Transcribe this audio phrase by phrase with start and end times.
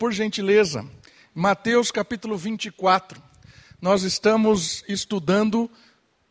[0.00, 0.82] por gentileza.
[1.34, 3.22] Mateus capítulo 24.
[3.82, 5.70] Nós estamos estudando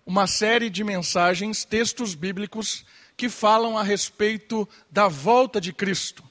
[0.03, 2.83] uma série de mensagens, textos bíblicos,
[3.15, 6.23] que falam a respeito da volta de Cristo.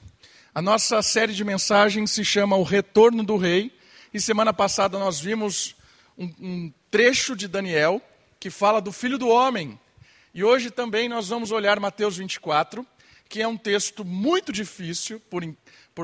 [0.53, 3.71] A nossa série de mensagens se chama O Retorno do Rei,
[4.13, 5.77] e semana passada nós vimos
[6.17, 8.01] um, um trecho de Daniel
[8.37, 9.79] que fala do Filho do Homem.
[10.33, 12.85] E hoje também nós vamos olhar Mateus 24,
[13.29, 15.21] que é um texto muito difícil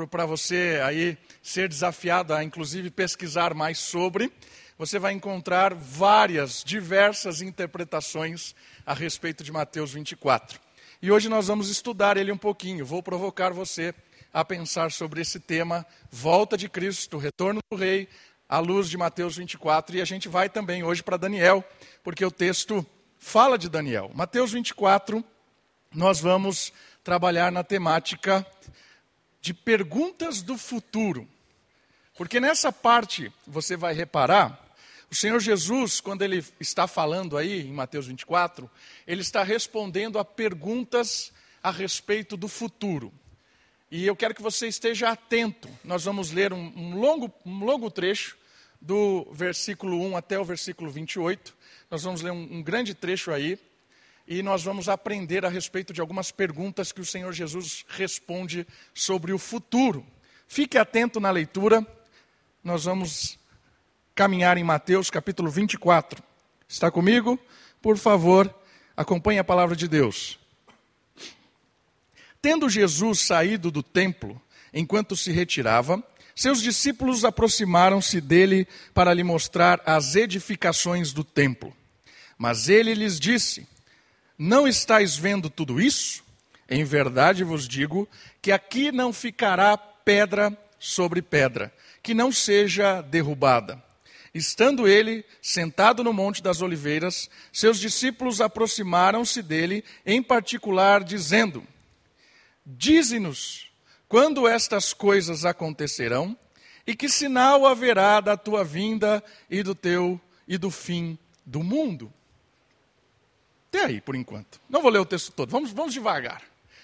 [0.08, 4.32] para você aí ser desafiado a inclusive pesquisar mais sobre.
[4.78, 8.54] Você vai encontrar várias, diversas interpretações
[8.86, 10.60] a respeito de Mateus 24.
[11.02, 12.86] E hoje nós vamos estudar ele um pouquinho.
[12.86, 13.94] Vou provocar você
[14.34, 18.10] a pensar sobre esse tema, volta de Cristo, retorno do Rei,
[18.50, 19.96] à luz de Mateus 24.
[19.96, 21.64] E a gente vai também hoje para Daniel,
[22.04, 22.86] porque o texto
[23.18, 24.12] fala de Daniel.
[24.14, 25.24] Mateus 24,
[25.94, 28.46] nós vamos trabalhar na temática
[29.46, 31.28] de perguntas do futuro.
[32.18, 34.60] Porque nessa parte, você vai reparar,
[35.12, 38.68] o Senhor Jesus, quando ele está falando aí em Mateus 24,
[39.06, 43.14] ele está respondendo a perguntas a respeito do futuro.
[43.92, 45.70] E eu quero que você esteja atento.
[45.84, 48.36] Nós vamos ler um, um, longo, um longo trecho,
[48.82, 51.56] do versículo 1 até o versículo 28.
[51.92, 53.60] Nós vamos ler um, um grande trecho aí.
[54.28, 59.32] E nós vamos aprender a respeito de algumas perguntas que o Senhor Jesus responde sobre
[59.32, 60.06] o futuro.
[60.48, 61.86] Fique atento na leitura.
[62.64, 63.38] Nós vamos
[64.16, 66.24] caminhar em Mateus capítulo 24.
[66.68, 67.40] Está comigo?
[67.82, 68.54] Por favor,
[68.98, 70.40] acompanhe a palavra de Deus.
[72.42, 74.42] Tendo Jesus saído do templo,
[74.74, 76.04] enquanto se retirava,
[76.36, 81.76] seus discípulos aproximaram-se dele para lhe mostrar as edificações do templo.
[82.38, 83.68] Mas ele lhes disse:
[84.38, 86.24] Não estáis vendo tudo isso?
[86.70, 88.08] Em verdade vos digo
[88.42, 93.84] que aqui não ficará pedra sobre pedra, que não seja derrubada.
[94.34, 101.66] Estando ele sentado no Monte das Oliveiras, seus discípulos aproximaram-se dele, em particular, dizendo:
[102.66, 103.70] Dize-nos
[104.10, 106.38] quando estas coisas acontecerão
[106.86, 112.12] e que sinal haverá da tua vinda e do teu e do fim do mundo.
[113.76, 114.62] Até aí, por enquanto.
[114.70, 115.50] Não vou ler o texto todo.
[115.50, 116.42] Vamos, vamos devagar.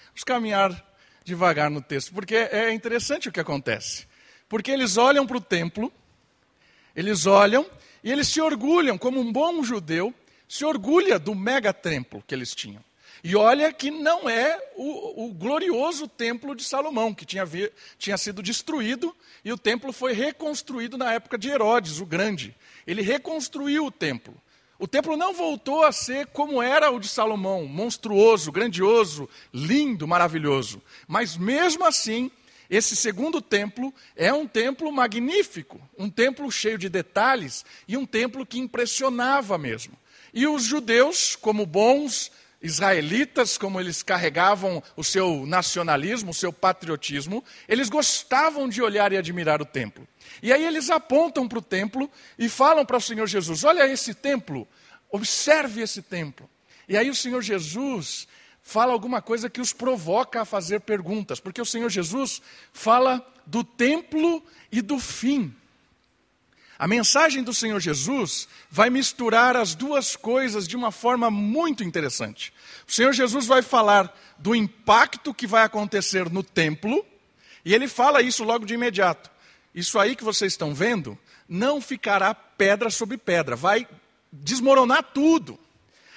[0.08, 0.92] Vamos caminhar
[1.24, 4.06] devagar no texto, porque é interessante o que acontece.
[4.46, 5.90] Porque eles olham para o templo,
[6.94, 7.64] eles olham
[8.04, 10.12] e eles se orgulham, como um bom judeu,
[10.46, 12.84] se orgulha do mega templo que eles tinham.
[13.24, 18.18] E olha que não é o, o glorioso templo de Salomão, que tinha, vi, tinha
[18.18, 22.54] sido destruído e o templo foi reconstruído na época de Herodes, o Grande.
[22.86, 24.34] Ele reconstruiu o templo.
[24.82, 30.82] O templo não voltou a ser como era o de Salomão, monstruoso, grandioso, lindo, maravilhoso.
[31.06, 32.32] Mas mesmo assim,
[32.68, 38.44] esse segundo templo é um templo magnífico, um templo cheio de detalhes e um templo
[38.44, 39.96] que impressionava mesmo.
[40.34, 47.42] E os judeus, como bons israelitas, como eles carregavam o seu nacionalismo, o seu patriotismo,
[47.68, 50.06] eles gostavam de olhar e admirar o templo.
[50.42, 54.14] E aí eles apontam para o templo e falam para o Senhor Jesus: Olha esse
[54.14, 54.66] templo,
[55.10, 56.48] observe esse templo.
[56.88, 58.28] E aí o Senhor Jesus
[58.62, 62.40] fala alguma coisa que os provoca a fazer perguntas, porque o Senhor Jesus
[62.72, 65.54] fala do templo e do fim.
[66.82, 72.52] A mensagem do Senhor Jesus vai misturar as duas coisas de uma forma muito interessante.
[72.88, 77.06] O Senhor Jesus vai falar do impacto que vai acontecer no templo,
[77.64, 79.30] e ele fala isso logo de imediato.
[79.72, 81.16] Isso aí que vocês estão vendo,
[81.48, 83.86] não ficará pedra sobre pedra, vai
[84.32, 85.56] desmoronar tudo.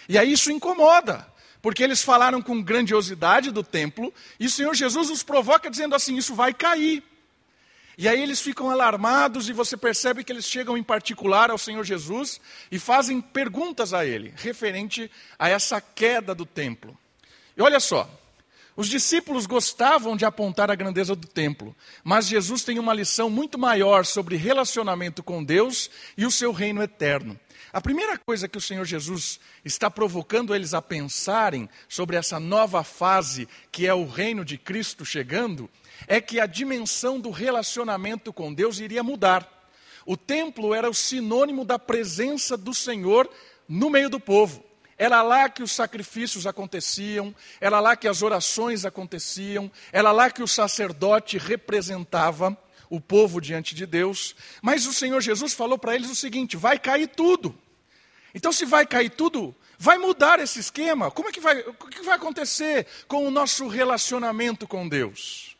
[0.10, 1.32] E aí isso incomoda,
[1.62, 6.18] porque eles falaram com grandiosidade do templo, e o Senhor Jesus os provoca dizendo assim:
[6.18, 7.04] isso vai cair.
[7.98, 11.84] E aí eles ficam alarmados e você percebe que eles chegam em particular ao Senhor
[11.84, 12.42] Jesus
[12.72, 16.98] e fazem perguntas a ele, referente a essa queda do templo.
[17.56, 18.10] E olha só,
[18.76, 21.74] os discípulos gostavam de apontar a grandeza do templo,
[22.04, 26.84] mas Jesus tem uma lição muito maior sobre relacionamento com Deus e o seu reino
[26.84, 27.40] eterno.
[27.72, 32.84] A primeira coisa que o Senhor Jesus está provocando eles a pensarem sobre essa nova
[32.84, 35.70] fase que é o reino de Cristo chegando
[36.08, 39.52] é que a dimensão do relacionamento com Deus iria mudar.
[40.06, 43.30] O templo era o sinônimo da presença do Senhor
[43.68, 44.64] no meio do povo.
[44.98, 50.42] Era lá que os sacrifícios aconteciam, era lá que as orações aconteciam, era lá que
[50.42, 52.58] o sacerdote representava
[52.90, 54.36] o povo diante de Deus.
[54.62, 57.58] Mas o Senhor Jesus falou para eles o seguinte: vai cair tudo.
[58.34, 61.10] Então, se vai cair tudo, vai mudar esse esquema.
[61.10, 65.55] Como é que vai, o que vai acontecer com o nosso relacionamento com Deus?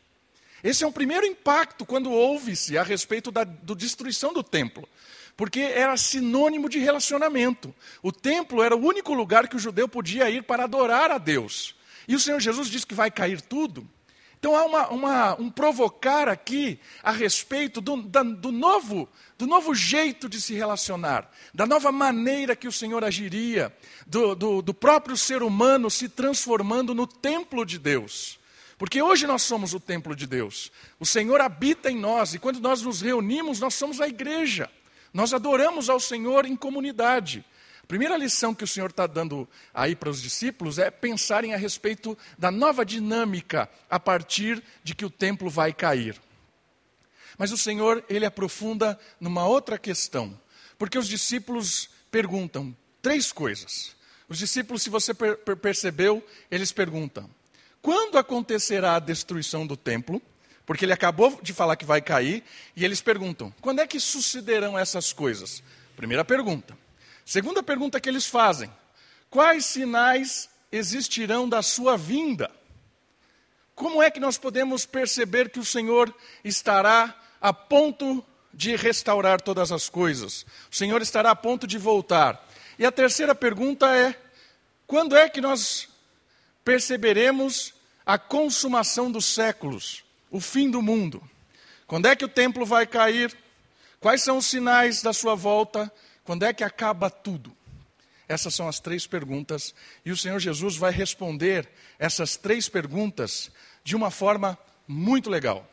[0.66, 4.88] Esse é um primeiro impacto quando ouve-se a respeito da do destruição do templo.
[5.36, 7.72] Porque era sinônimo de relacionamento.
[8.02, 11.76] O templo era o único lugar que o judeu podia ir para adorar a Deus.
[12.08, 13.88] E o Senhor Jesus diz que vai cair tudo.
[14.40, 19.08] Então há uma, uma, um provocar aqui a respeito do, da, do, novo,
[19.38, 23.72] do novo jeito de se relacionar, da nova maneira que o Senhor agiria,
[24.04, 28.36] do, do, do próprio ser humano se transformando no templo de Deus.
[28.78, 30.70] Porque hoje nós somos o templo de Deus.
[31.00, 34.70] O Senhor habita em nós e quando nós nos reunimos, nós somos a igreja.
[35.12, 37.44] Nós adoramos ao Senhor em comunidade.
[37.82, 41.56] A primeira lição que o Senhor está dando aí para os discípulos é pensarem a
[41.56, 46.20] respeito da nova dinâmica a partir de que o templo vai cair.
[47.38, 50.38] Mas o Senhor, ele aprofunda numa outra questão,
[50.78, 53.94] porque os discípulos perguntam três coisas.
[54.28, 57.30] Os discípulos, se você per percebeu, eles perguntam:
[57.86, 60.20] quando acontecerá a destruição do templo?
[60.66, 62.42] Porque ele acabou de falar que vai cair,
[62.74, 65.62] e eles perguntam: quando é que sucederão essas coisas?
[65.94, 66.76] Primeira pergunta.
[67.24, 68.68] Segunda pergunta que eles fazem:
[69.30, 72.50] quais sinais existirão da sua vinda?
[73.72, 76.12] Como é que nós podemos perceber que o Senhor
[76.42, 80.44] estará a ponto de restaurar todas as coisas?
[80.72, 82.44] O Senhor estará a ponto de voltar.
[82.80, 84.12] E a terceira pergunta é:
[84.88, 85.88] quando é que nós
[86.64, 87.75] perceberemos
[88.06, 91.20] a consumação dos séculos, o fim do mundo?
[91.86, 93.36] Quando é que o templo vai cair?
[94.00, 95.92] Quais são os sinais da sua volta?
[96.24, 97.54] Quando é que acaba tudo?
[98.28, 99.74] Essas são as três perguntas
[100.04, 101.68] e o Senhor Jesus vai responder
[101.98, 103.50] essas três perguntas
[103.84, 105.68] de uma forma muito legal.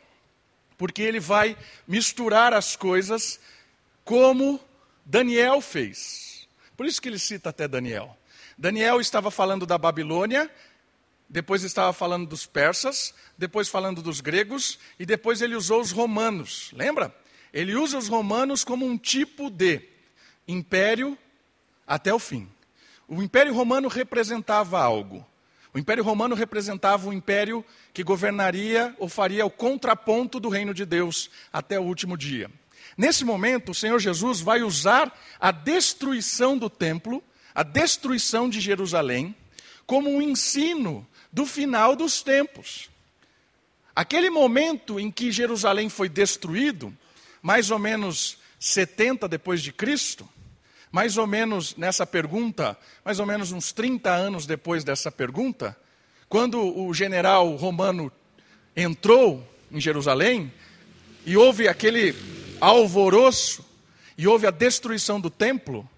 [0.76, 3.40] Porque ele vai misturar as coisas
[4.04, 4.60] como
[5.04, 6.48] Daniel fez.
[6.76, 8.16] Por isso que ele cita até Daniel.
[8.56, 10.50] Daniel estava falando da Babilônia,
[11.34, 16.70] depois estava falando dos persas, depois falando dos gregos e depois ele usou os romanos.
[16.72, 17.12] Lembra?
[17.52, 19.82] Ele usa os romanos como um tipo de
[20.46, 21.18] império
[21.84, 22.48] até o fim.
[23.08, 25.26] O Império Romano representava algo.
[25.74, 30.86] O Império Romano representava um império que governaria ou faria o contraponto do reino de
[30.86, 32.48] Deus até o último dia.
[32.96, 37.20] Nesse momento, o Senhor Jesus vai usar a destruição do templo,
[37.52, 39.34] a destruição de Jerusalém,
[39.84, 41.04] como um ensino
[41.34, 42.88] do final dos tempos.
[43.94, 46.96] Aquele momento em que Jerusalém foi destruído,
[47.42, 50.28] mais ou menos 70 depois de Cristo,
[50.92, 55.76] mais ou menos nessa pergunta, mais ou menos uns 30 anos depois dessa pergunta,
[56.28, 58.12] quando o general romano
[58.76, 60.52] entrou em Jerusalém
[61.26, 62.14] e houve aquele
[62.60, 63.64] alvoroço
[64.16, 65.88] e houve a destruição do templo,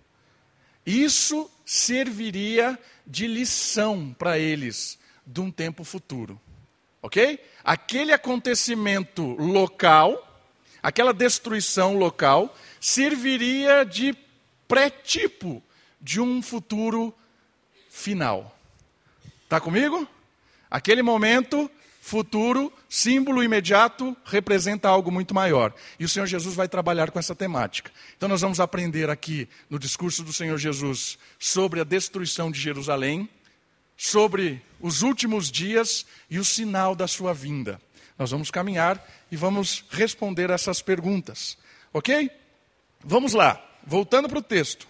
[0.86, 6.40] isso serviria de lição para eles de um tempo futuro.
[7.02, 7.38] Ok?
[7.64, 10.44] Aquele acontecimento local,
[10.82, 14.16] aquela destruição local, serviria de
[14.68, 15.62] pré-tipo
[16.00, 17.14] de um futuro
[17.90, 18.56] final.
[19.44, 20.06] Está comigo?
[20.70, 21.70] Aquele momento
[22.00, 25.74] futuro, símbolo imediato, representa algo muito maior.
[25.98, 27.90] E o Senhor Jesus vai trabalhar com essa temática.
[28.16, 33.28] Então, nós vamos aprender aqui no discurso do Senhor Jesus sobre a destruição de Jerusalém,
[33.96, 37.80] sobre os últimos dias e o sinal da sua vinda.
[38.18, 41.56] Nós vamos caminhar e vamos responder essas perguntas.
[41.92, 42.30] Ok?
[43.04, 43.62] Vamos lá.
[43.86, 44.86] Voltando para o texto,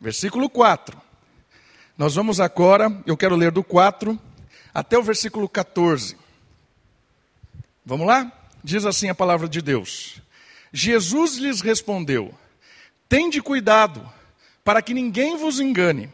[0.00, 1.00] versículo 4.
[1.96, 4.18] Nós vamos agora, eu quero ler do 4
[4.74, 6.16] até o versículo 14.
[7.84, 8.32] Vamos lá?
[8.62, 10.20] Diz assim a palavra de Deus:
[10.72, 12.34] Jesus lhes respondeu:
[13.08, 14.08] Tende cuidado,
[14.64, 16.12] para que ninguém vos engane,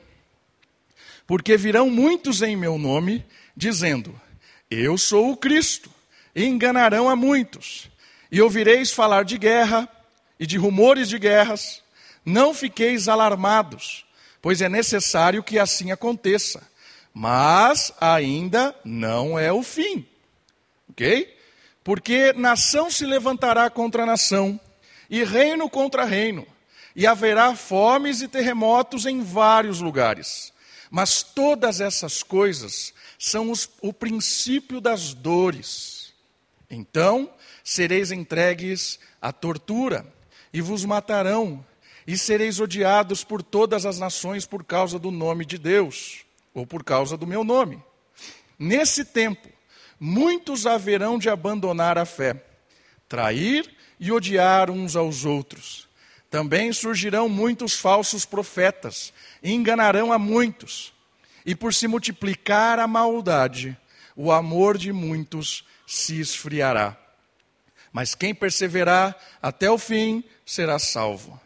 [1.27, 3.25] porque virão muitos em meu nome,
[3.57, 4.19] dizendo:
[4.71, 5.91] Eu sou o Cristo,
[6.35, 7.89] e enganarão a muitos.
[8.31, 9.89] E ouvireis falar de guerra
[10.39, 11.83] e de rumores de guerras,
[12.25, 14.05] não fiqueis alarmados,
[14.43, 16.67] pois é necessário que assim aconteça.
[17.13, 20.05] Mas ainda não é o fim.
[20.91, 21.33] Ok?
[21.85, 24.59] Porque nação se levantará contra nação,
[25.09, 26.47] e reino contra reino,
[26.97, 30.53] e haverá fomes e terremotos em vários lugares.
[30.95, 36.13] Mas todas essas coisas são os, o princípio das dores.
[36.71, 37.29] Então
[37.65, 40.07] sereis entregues à tortura
[40.53, 41.67] e vos matarão,
[42.07, 46.25] e sereis odiados por todas as nações por causa do nome de Deus,
[46.55, 47.83] ou por causa do meu nome.
[48.57, 49.49] Nesse tempo,
[49.99, 52.41] muitos haverão de abandonar a fé,
[53.09, 55.89] trair e odiar uns aos outros.
[56.31, 59.13] Também surgirão muitos falsos profetas,
[59.45, 60.93] enganarão a muitos.
[61.45, 63.77] E por se multiplicar a maldade,
[64.17, 66.97] o amor de muitos se esfriará.
[67.93, 71.39] Mas quem perseverar até o fim será salvo.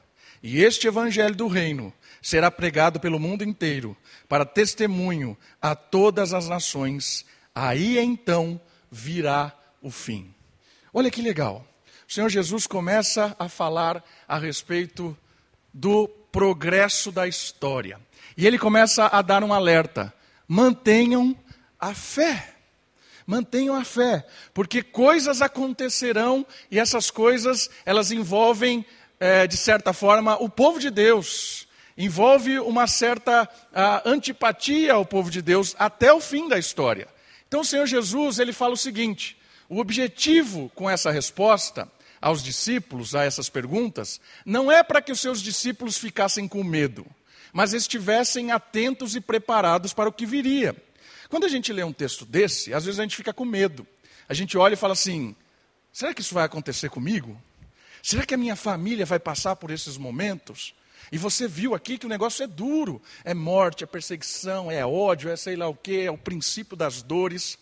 [0.43, 3.97] E este evangelho do reino será pregado pelo mundo inteiro,
[4.29, 7.27] para testemunho a todas as nações.
[7.55, 9.53] Aí então virá
[9.83, 10.35] o fim.
[10.93, 11.67] Olha que legal.
[12.09, 15.17] O Senhor Jesus começa a falar a respeito
[15.75, 17.99] do progresso da história.
[18.37, 20.15] E ele começa a dar um alerta:
[20.47, 21.37] mantenham
[21.81, 22.55] a fé.
[23.27, 28.87] Mantenham a fé, porque coisas acontecerão e essas coisas elas envolvem,
[29.19, 31.67] é, de certa forma, o povo de Deus
[31.97, 33.47] envolve uma certa
[34.05, 37.09] antipatia ao povo de Deus até o fim da história.
[37.49, 39.37] Então o Senhor Jesus, ele fala o seguinte:
[39.69, 45.21] o objetivo com essa resposta aos discípulos, a essas perguntas, não é para que os
[45.21, 47.07] seus discípulos ficassem com medo,
[47.53, 50.77] mas estivessem atentos e preparados para o que viria.
[51.29, 53.87] Quando a gente lê um texto desse, às vezes a gente fica com medo.
[54.29, 55.35] A gente olha e fala assim:
[55.93, 57.41] será que isso vai acontecer comigo?
[58.03, 60.75] Será que a minha família vai passar por esses momentos?
[61.11, 65.31] E você viu aqui que o negócio é duro: é morte, é perseguição, é ódio,
[65.31, 67.59] é sei lá o que, é o princípio das dores.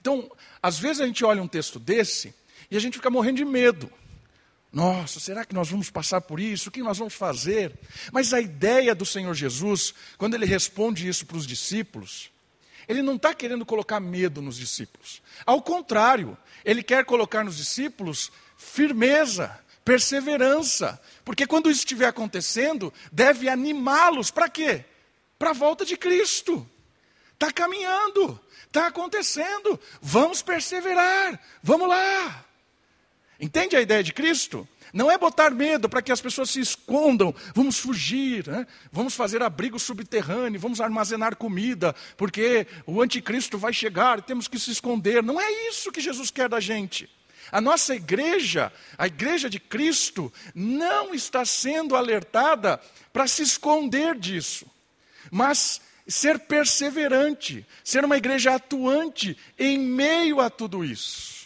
[0.00, 0.30] Então,
[0.62, 2.34] às vezes a gente olha um texto desse
[2.70, 3.90] e a gente fica morrendo de medo.
[4.72, 6.68] Nossa, será que nós vamos passar por isso?
[6.68, 7.76] O que nós vamos fazer?
[8.12, 12.30] Mas a ideia do Senhor Jesus, quando ele responde isso para os discípulos,
[12.86, 15.20] ele não está querendo colocar medo nos discípulos.
[15.44, 23.48] Ao contrário, ele quer colocar nos discípulos firmeza, perseverança, porque quando isso estiver acontecendo, deve
[23.48, 24.84] animá-los para quê?
[25.36, 26.68] Para a volta de Cristo.
[27.32, 32.44] Está caminhando, está acontecendo, vamos perseverar, vamos lá.
[33.40, 34.68] Entende a ideia de Cristo?
[34.92, 38.66] Não é botar medo para que as pessoas se escondam, vamos fugir, né?
[38.90, 44.70] vamos fazer abrigo subterrâneo, vamos armazenar comida, porque o anticristo vai chegar temos que se
[44.70, 45.22] esconder.
[45.22, 47.08] Não é isso que Jesus quer da gente.
[47.52, 52.80] A nossa igreja, a igreja de Cristo, não está sendo alertada
[53.12, 54.66] para se esconder disso,
[55.30, 61.39] mas ser perseverante, ser uma igreja atuante em meio a tudo isso.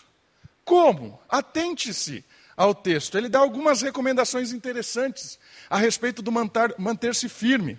[0.65, 1.21] Como?
[1.29, 2.25] Atente-se
[2.57, 3.19] ao texto.
[3.19, 7.79] Ele dá algumas recomendações interessantes a respeito do manter-se firme.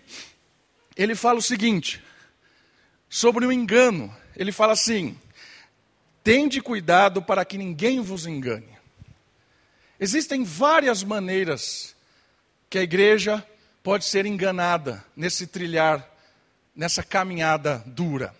[0.95, 2.03] Ele fala o seguinte,
[3.09, 4.15] sobre o engano.
[4.35, 5.17] Ele fala assim:
[6.23, 8.75] Tende cuidado para que ninguém vos engane.
[9.99, 11.95] Existem várias maneiras
[12.69, 13.45] que a igreja
[13.81, 16.09] pode ser enganada nesse trilhar,
[16.75, 18.35] nessa caminhada dura.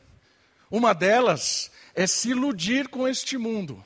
[0.70, 3.85] Uma delas é se iludir com este mundo.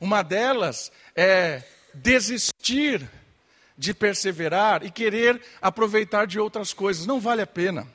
[0.00, 1.62] Uma delas é
[1.92, 3.08] desistir
[3.76, 7.06] de perseverar e querer aproveitar de outras coisas.
[7.06, 7.86] Não vale a pena.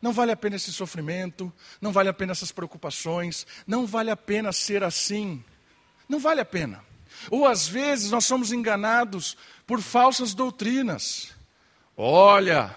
[0.00, 4.16] Não vale a pena esse sofrimento, não vale a pena essas preocupações, não vale a
[4.16, 5.42] pena ser assim.
[6.08, 6.84] Não vale a pena.
[7.30, 11.34] Ou às vezes nós somos enganados por falsas doutrinas.
[11.96, 12.76] Olha,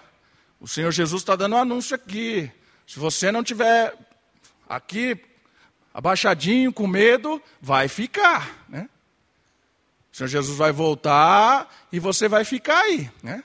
[0.59, 2.51] o Senhor Jesus está dando um anúncio aqui.
[2.87, 3.95] Se você não tiver
[4.67, 5.15] aqui
[5.93, 8.65] abaixadinho, com medo, vai ficar.
[8.69, 8.89] Né?
[10.11, 13.09] O Senhor Jesus vai voltar e você vai ficar aí.
[13.21, 13.43] Né?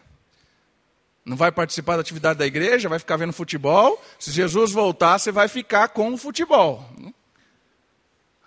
[1.26, 4.00] não vai participar da atividade da igreja, vai ficar vendo futebol.
[4.16, 6.88] Se Jesus voltar, você vai ficar com o futebol.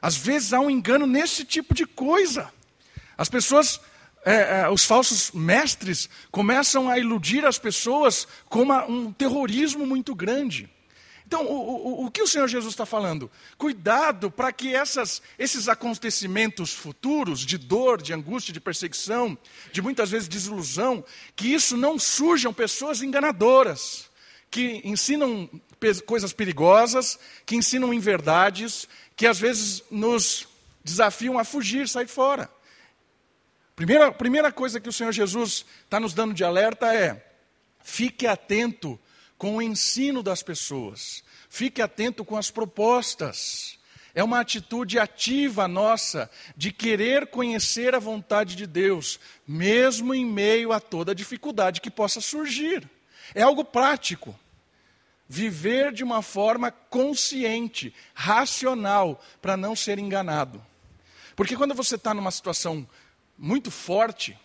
[0.01, 2.49] Às vezes há um engano nesse tipo de coisa.
[3.17, 3.81] As pessoas,
[4.23, 10.15] é, é, os falsos mestres, começam a iludir as pessoas com uma, um terrorismo muito
[10.15, 10.69] grande.
[11.29, 13.29] Então, o, o, o que o Senhor Jesus está falando?
[13.55, 19.37] Cuidado para que essas, esses acontecimentos futuros de dor, de angústia, de perseguição,
[19.71, 21.05] de muitas vezes desilusão,
[21.35, 24.09] que isso não surjam pessoas enganadoras,
[24.49, 25.47] que ensinam
[26.07, 30.47] coisas perigosas, que ensinam inverdades, que às vezes nos
[30.83, 32.49] desafiam a fugir, sair fora.
[33.75, 37.23] Primeira, primeira coisa que o Senhor Jesus está nos dando de alerta é:
[37.83, 38.99] fique atento
[39.39, 41.23] com o ensino das pessoas.
[41.49, 43.79] Fique atento com as propostas.
[44.13, 49.17] É uma atitude ativa nossa de querer conhecer a vontade de Deus,
[49.47, 52.87] mesmo em meio a toda dificuldade que possa surgir.
[53.33, 54.37] É algo prático.
[55.27, 60.61] Viver de uma forma consciente, racional, para não ser enganado.
[61.35, 62.85] Porque quando você está numa situação
[63.37, 64.37] muito forte,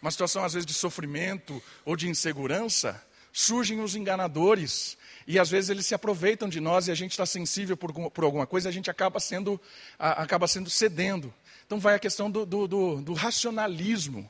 [0.00, 4.96] uma situação às vezes de sofrimento ou de insegurança, surgem os enganadores.
[5.26, 8.24] E às vezes eles se aproveitam de nós e a gente está sensível por, por,
[8.24, 9.60] alguma coisa e a gente acaba sendo,
[9.98, 11.32] a, acaba sendo cedendo.
[11.66, 14.28] Então vai a questão do, do, do, do racionalismo.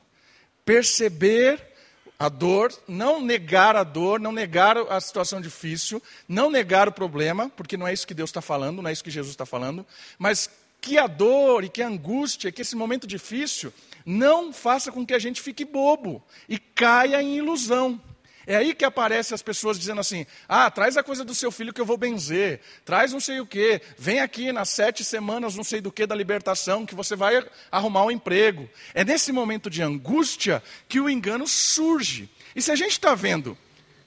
[0.63, 1.71] Perceber
[2.19, 7.49] a dor, não negar a dor, não negar a situação difícil, não negar o problema,
[7.49, 9.83] porque não é isso que Deus está falando, não é isso que Jesus está falando,
[10.19, 10.47] mas
[10.79, 13.73] que a dor e que a angústia, que esse momento difícil,
[14.05, 17.99] não faça com que a gente fique bobo e caia em ilusão.
[18.51, 21.71] É aí que aparecem as pessoas dizendo assim: ah, traz a coisa do seu filho
[21.71, 25.63] que eu vou benzer, traz não sei o quê, vem aqui nas sete semanas não
[25.63, 27.41] sei do que da libertação que você vai
[27.71, 28.69] arrumar um emprego.
[28.93, 32.29] É nesse momento de angústia que o engano surge.
[32.53, 33.57] E se a gente está vendo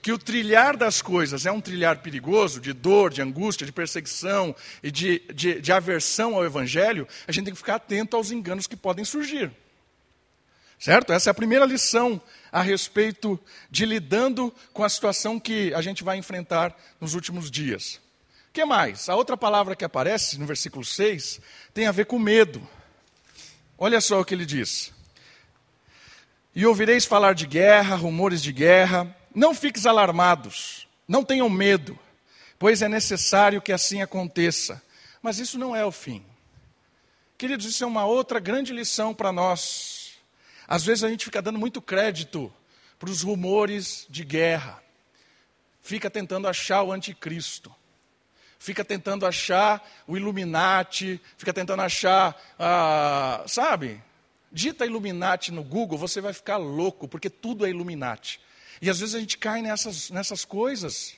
[0.02, 4.54] que o trilhar das coisas é um trilhar perigoso, de dor, de angústia, de perseguição
[4.82, 8.66] e de, de, de aversão ao Evangelho, a gente tem que ficar atento aos enganos
[8.66, 9.50] que podem surgir.
[10.84, 11.14] Certo?
[11.14, 12.20] Essa é a primeira lição
[12.52, 17.94] a respeito de lidando com a situação que a gente vai enfrentar nos últimos dias.
[18.50, 19.08] O que mais?
[19.08, 21.40] A outra palavra que aparece no versículo 6
[21.72, 22.60] tem a ver com medo.
[23.78, 24.92] Olha só o que ele diz.
[26.54, 29.16] E ouvireis falar de guerra, rumores de guerra.
[29.34, 31.98] Não fiques alarmados, não tenham medo,
[32.58, 34.82] pois é necessário que assim aconteça.
[35.22, 36.22] Mas isso não é o fim.
[37.38, 40.03] Queridos, isso é uma outra grande lição para nós
[40.66, 42.52] às vezes a gente fica dando muito crédito
[42.98, 44.82] para os rumores de guerra,
[45.82, 47.74] fica tentando achar o anticristo,
[48.58, 54.02] fica tentando achar o Illuminati, fica tentando achar, ah, sabe?
[54.50, 58.40] Dita Illuminati no Google, você vai ficar louco, porque tudo é Illuminati.
[58.80, 61.14] E às vezes a gente cai nessas, nessas coisas.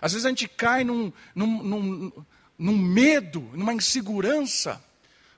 [0.00, 2.12] Às vezes a gente cai num, num, num,
[2.58, 4.82] num medo, numa insegurança,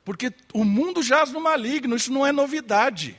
[0.04, 3.16] porque o mundo jaz no maligno, isso não é novidade.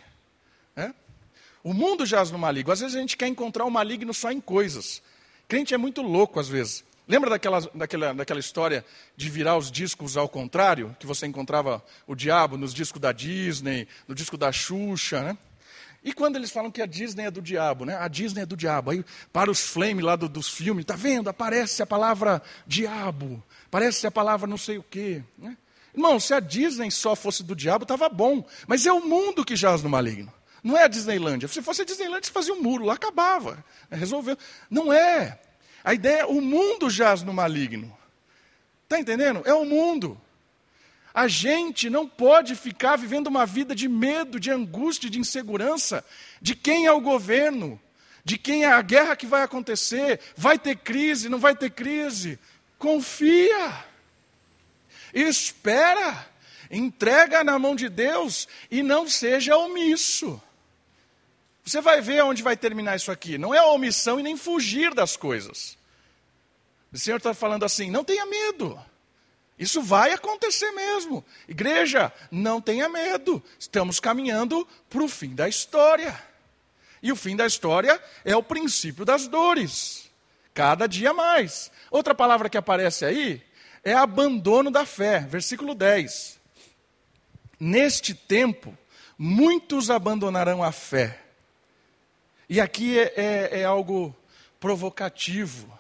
[1.68, 2.72] O mundo jaz no maligno.
[2.72, 5.02] Às vezes a gente quer encontrar o maligno só em coisas.
[5.50, 6.82] Crente é muito louco às vezes.
[7.06, 8.86] Lembra daquela, daquela, daquela história
[9.18, 10.96] de virar os discos ao contrário?
[10.98, 15.38] Que você encontrava o diabo nos discos da Disney, no disco da Xuxa, né?
[16.02, 17.98] E quando eles falam que a Disney é do diabo, né?
[17.98, 18.92] A Disney é do diabo.
[18.92, 21.30] Aí para os flames lá do, dos filmes, tá vendo?
[21.30, 25.22] Aparece a palavra diabo, aparece a palavra não sei o quê.
[25.38, 25.58] Né?
[25.94, 28.46] Irmão, se a Disney só fosse do diabo, estava bom.
[28.66, 30.32] Mas é o mundo que jaz no maligno.
[30.68, 31.48] Não é a Disneylândia.
[31.48, 33.64] Se fosse a Disneylândia, você fazia um muro, lá acabava.
[33.90, 34.38] Resolveu.
[34.70, 35.40] Não é.
[35.82, 37.98] A ideia é o mundo jaz no maligno.
[38.84, 39.42] Está entendendo?
[39.46, 40.20] É o mundo.
[41.14, 46.04] A gente não pode ficar vivendo uma vida de medo, de angústia, de insegurança
[46.42, 47.80] de quem é o governo,
[48.26, 52.38] de quem é a guerra que vai acontecer, vai ter crise, não vai ter crise.
[52.78, 53.86] Confia.
[55.14, 56.28] Espera.
[56.70, 60.42] Entrega na mão de Deus e não seja omisso.
[61.68, 63.38] Você vai ver onde vai terminar isso aqui.
[63.38, 65.78] Não é a omissão e nem fugir das coisas.
[66.94, 68.80] O Senhor está falando assim: não tenha medo.
[69.60, 71.26] Isso vai acontecer mesmo.
[71.46, 73.44] Igreja, não tenha medo.
[73.60, 76.18] Estamos caminhando para o fim da história.
[77.04, 80.10] E o fim da história é o princípio das dores.
[80.54, 81.70] Cada dia mais.
[81.92, 83.44] Outra palavra que aparece aí
[83.84, 85.20] é abandono da fé.
[85.20, 86.40] Versículo 10.
[87.60, 88.78] Neste tempo,
[89.18, 91.27] muitos abandonarão a fé
[92.50, 94.16] e aqui é, é, é algo
[94.60, 95.78] provocativo.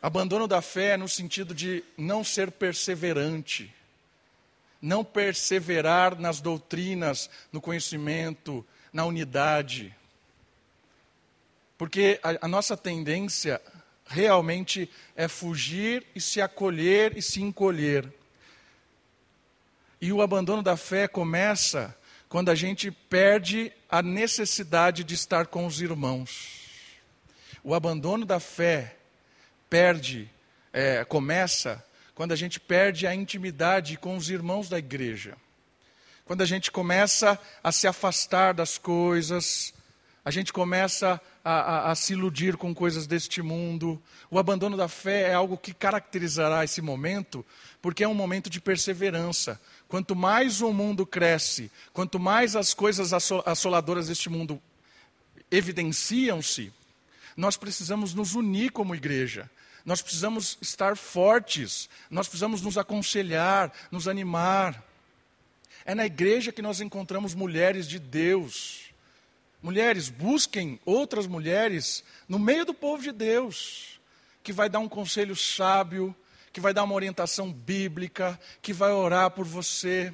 [0.00, 3.74] Abandono da fé no sentido de não ser perseverante,
[4.80, 9.94] não perseverar nas doutrinas, no conhecimento, na unidade.
[11.76, 13.60] Porque a, a nossa tendência
[14.06, 18.10] realmente é fugir e se acolher e se encolher.
[20.00, 21.94] E o abandono da fé começa
[22.28, 26.68] quando a gente perde a necessidade de estar com os irmãos.
[27.64, 28.96] O abandono da fé
[29.68, 30.30] perde,
[30.72, 35.36] é, começa quando a gente perde a intimidade com os irmãos da igreja.
[36.24, 39.72] Quando a gente começa a se afastar das coisas,
[40.24, 43.98] a gente começa a, a, a, se iludir com coisas deste mundo.
[44.30, 47.46] O abandono da fé é algo que caracterizará esse momento,
[47.80, 49.58] porque é um momento de perseverança.
[49.88, 53.12] Quanto mais o mundo cresce, quanto mais as coisas
[53.46, 54.60] assoladoras deste mundo
[55.50, 56.70] evidenciam-se,
[57.34, 59.50] nós precisamos nos unir como igreja.
[59.86, 64.84] Nós precisamos estar fortes, nós precisamos nos aconselhar, nos animar.
[65.86, 68.90] É na igreja que nós encontramos mulheres de Deus.
[69.62, 73.98] Mulheres, busquem outras mulheres no meio do povo de Deus,
[74.42, 76.14] que vai dar um conselho sábio,
[76.58, 80.12] que vai dar uma orientação bíblica, que vai orar por você.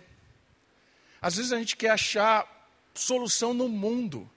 [1.22, 2.46] Às vezes a gente quer achar
[2.92, 4.30] solução no mundo.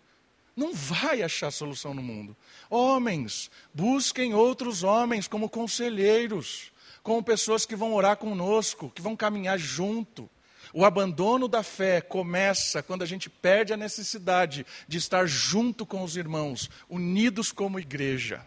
[0.56, 2.34] Não vai achar solução no mundo.
[2.70, 6.72] Homens, busquem outros homens como conselheiros,
[7.04, 10.30] como pessoas que vão orar conosco, que vão caminhar junto.
[10.74, 16.06] O abandono da fé começa quando a gente perde a necessidade de estar junto com
[16.06, 18.46] os irmãos, unidos como igreja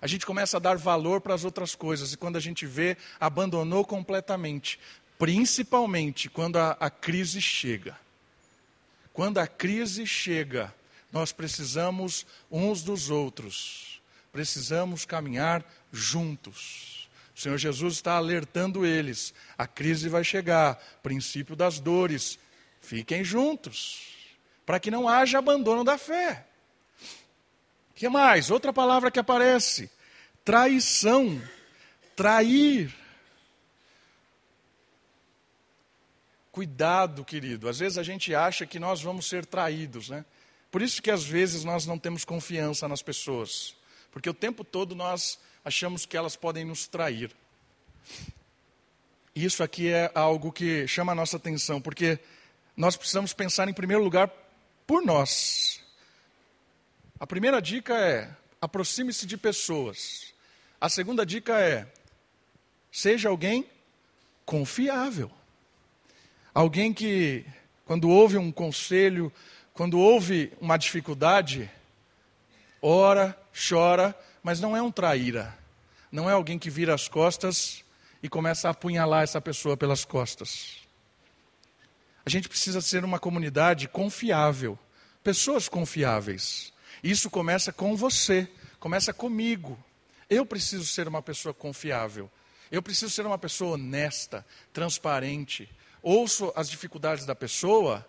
[0.00, 2.96] a gente começa a dar valor para as outras coisas, e quando a gente vê,
[3.18, 4.78] abandonou completamente.
[5.18, 7.98] principalmente quando a, a crise chega.
[9.12, 10.74] Quando a crise chega,
[11.10, 17.08] nós precisamos uns dos outros, precisamos caminhar juntos.
[17.34, 22.38] O Senhor Jesus está alertando eles: a crise vai chegar, princípio das dores,
[22.80, 24.02] fiquem juntos,
[24.66, 26.46] para que não haja abandono da fé.
[27.96, 28.50] Que mais?
[28.50, 29.90] Outra palavra que aparece:
[30.44, 31.42] traição,
[32.14, 32.94] trair.
[36.52, 37.68] Cuidado, querido.
[37.68, 40.24] Às vezes a gente acha que nós vamos ser traídos, né?
[40.70, 43.74] Por isso que às vezes nós não temos confiança nas pessoas,
[44.10, 47.34] porque o tempo todo nós achamos que elas podem nos trair.
[49.34, 52.18] Isso aqui é algo que chama a nossa atenção, porque
[52.76, 54.30] nós precisamos pensar em primeiro lugar
[54.86, 55.85] por nós.
[57.18, 60.34] A primeira dica é: aproxime-se de pessoas.
[60.78, 61.86] A segunda dica é:
[62.92, 63.66] seja alguém
[64.44, 65.30] confiável.
[66.52, 67.44] Alguém que,
[67.84, 69.32] quando ouve um conselho,
[69.72, 71.70] quando ouve uma dificuldade,
[72.82, 73.36] ora,
[73.68, 75.56] chora, mas não é um traíra.
[76.12, 77.82] Não é alguém que vira as costas
[78.22, 80.78] e começa a apunhalar essa pessoa pelas costas.
[82.24, 84.78] A gente precisa ser uma comunidade confiável,
[85.22, 86.72] pessoas confiáveis.
[87.02, 89.78] Isso começa com você, começa comigo.
[90.28, 92.30] Eu preciso ser uma pessoa confiável.
[92.70, 95.68] Eu preciso ser uma pessoa honesta, transparente,
[96.02, 98.06] ouço as dificuldades da pessoa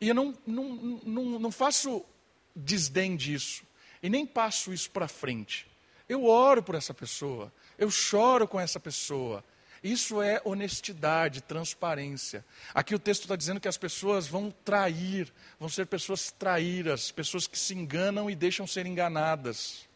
[0.00, 2.04] e eu não, não, não, não faço
[2.54, 3.62] desdém disso
[4.02, 5.66] e nem passo isso para frente.
[6.08, 9.44] Eu oro por essa pessoa, eu choro com essa pessoa.
[9.82, 12.44] Isso é honestidade, transparência.
[12.74, 17.46] Aqui o texto está dizendo que as pessoas vão trair, vão ser pessoas traíras, pessoas
[17.46, 19.88] que se enganam e deixam ser enganadas.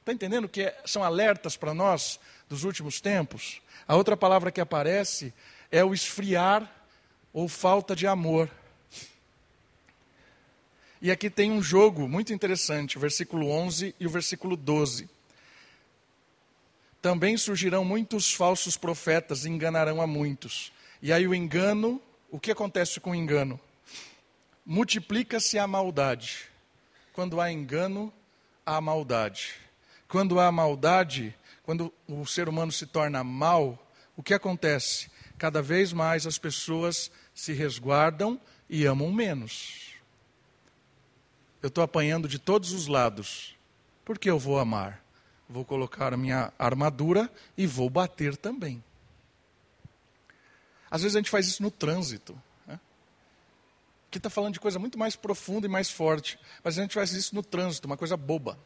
[0.00, 3.62] Está entendendo que é, são alertas para nós dos últimos tempos?
[3.86, 5.32] A outra palavra que aparece
[5.70, 6.68] é o esfriar
[7.32, 8.50] ou falta de amor.
[11.00, 15.08] E aqui tem um jogo muito interessante, o versículo 11 e o versículo 12.
[17.00, 20.72] Também surgirão muitos falsos profetas e enganarão a muitos.
[21.00, 23.58] E aí o engano, o que acontece com o engano?
[24.64, 26.48] Multiplica-se a maldade.
[27.12, 28.12] Quando há engano,
[28.64, 29.54] há maldade.
[30.08, 33.78] Quando há maldade, quando o ser humano se torna mal,
[34.16, 35.10] o que acontece?
[35.40, 39.94] cada vez mais as pessoas se resguardam e amam menos.
[41.62, 43.56] Eu estou apanhando de todos os lados.
[44.04, 45.02] Por que eu vou amar?
[45.50, 48.82] Vou colocar a minha armadura e vou bater também.
[50.88, 52.40] Às vezes a gente faz isso no trânsito.
[52.64, 52.78] Né?
[54.08, 56.38] Aqui está falando de coisa muito mais profunda e mais forte.
[56.62, 58.56] Mas a gente faz isso no trânsito, uma coisa boba.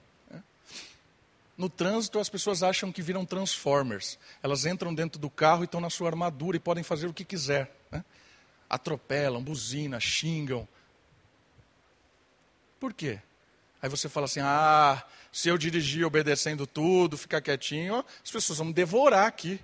[1.57, 4.18] No trânsito, as pessoas acham que viram transformers.
[4.42, 7.25] Elas entram dentro do carro e estão na sua armadura e podem fazer o que
[7.25, 7.75] quiser.
[7.90, 8.05] Né?
[8.68, 10.68] Atropelam, buzinam, xingam.
[12.79, 13.20] Por quê?
[13.85, 18.68] Aí você fala assim: ah, se eu dirigir obedecendo tudo, ficar quietinho, as pessoas vão
[18.68, 19.61] me devorar aqui.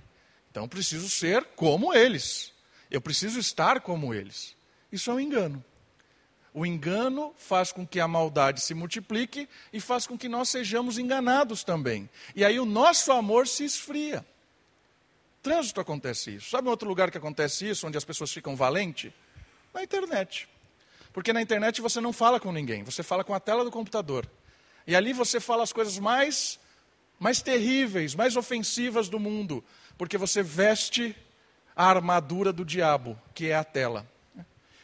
[0.50, 2.52] Então preciso ser como eles.
[2.90, 4.54] Eu preciso estar como eles.
[4.92, 5.64] Isso é um engano.
[6.52, 10.98] O engano faz com que a maldade se multiplique e faz com que nós sejamos
[10.98, 12.06] enganados também.
[12.36, 14.22] E aí o nosso amor se esfria.
[15.42, 16.50] Trânsito acontece isso.
[16.50, 19.14] Sabe outro lugar que acontece isso, onde as pessoas ficam valentes?
[19.72, 20.46] Na internet.
[21.12, 24.28] Porque na internet você não fala com ninguém, você fala com a tela do computador.
[24.86, 26.58] E ali você fala as coisas mais,
[27.18, 29.62] mais terríveis, mais ofensivas do mundo,
[29.98, 31.16] porque você veste
[31.74, 34.06] a armadura do diabo, que é a tela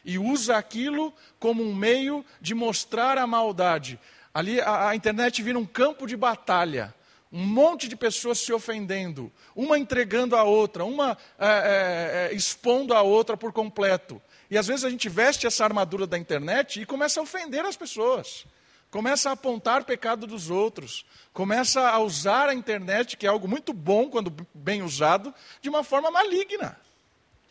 [0.07, 3.99] e usa aquilo como um meio de mostrar a maldade.
[4.33, 6.95] Ali a, a internet vira um campo de batalha
[7.33, 13.03] um monte de pessoas se ofendendo, uma entregando a outra, uma é, é, expondo a
[13.03, 14.23] outra por completo.
[14.51, 17.77] E às vezes a gente veste essa armadura da internet e começa a ofender as
[17.77, 18.47] pessoas,
[18.91, 23.73] começa a apontar pecado dos outros, começa a usar a internet, que é algo muito
[23.73, 26.79] bom quando bem usado, de uma forma maligna.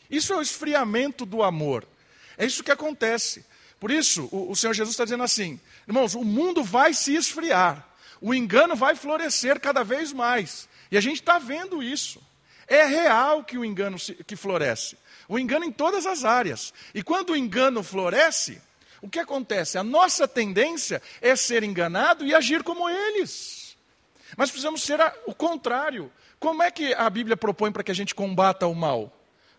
[0.10, 1.86] Isso é o esfriamento do amor.
[2.38, 3.46] É isso que acontece.
[3.80, 7.88] Por isso, o, o Senhor Jesus está dizendo assim: irmãos, o mundo vai se esfriar,
[8.22, 10.68] o engano vai florescer cada vez mais.
[10.92, 12.22] E a gente está vendo isso.
[12.68, 14.98] É real que o engano se, que floresce.
[15.28, 16.74] O engano em todas as áreas.
[16.94, 18.62] E quando o engano floresce,
[19.02, 19.78] o que acontece?
[19.78, 23.78] A nossa tendência é ser enganado e agir como eles.
[24.38, 26.12] Mas precisamos ser a, o contrário.
[26.40, 29.12] Como é que a Bíblia propõe para que a gente combata o mal?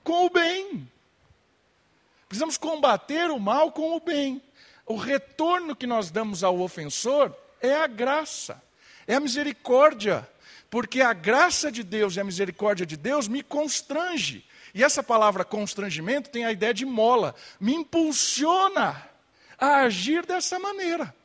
[0.02, 0.90] Com o bem.
[2.28, 4.42] Precisamos combater o mal com o bem.
[4.84, 8.62] O retorno que nós damos ao ofensor é a graça,
[9.06, 10.28] é a misericórdia,
[10.70, 14.44] porque a graça de Deus e a misericórdia de Deus me constrange.
[14.76, 19.08] E essa palavra constrangimento tem a ideia de mola, me impulsiona
[19.58, 21.16] a agir dessa maneira.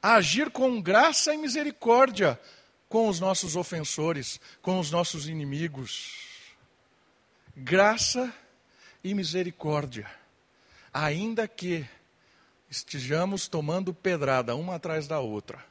[0.00, 2.40] A agir com graça e misericórdia
[2.88, 6.14] com os nossos ofensores, com os nossos inimigos.
[7.54, 8.32] Graça
[9.04, 10.10] e misericórdia,
[10.90, 11.86] ainda que
[12.70, 15.62] estejamos tomando pedrada uma atrás da outra.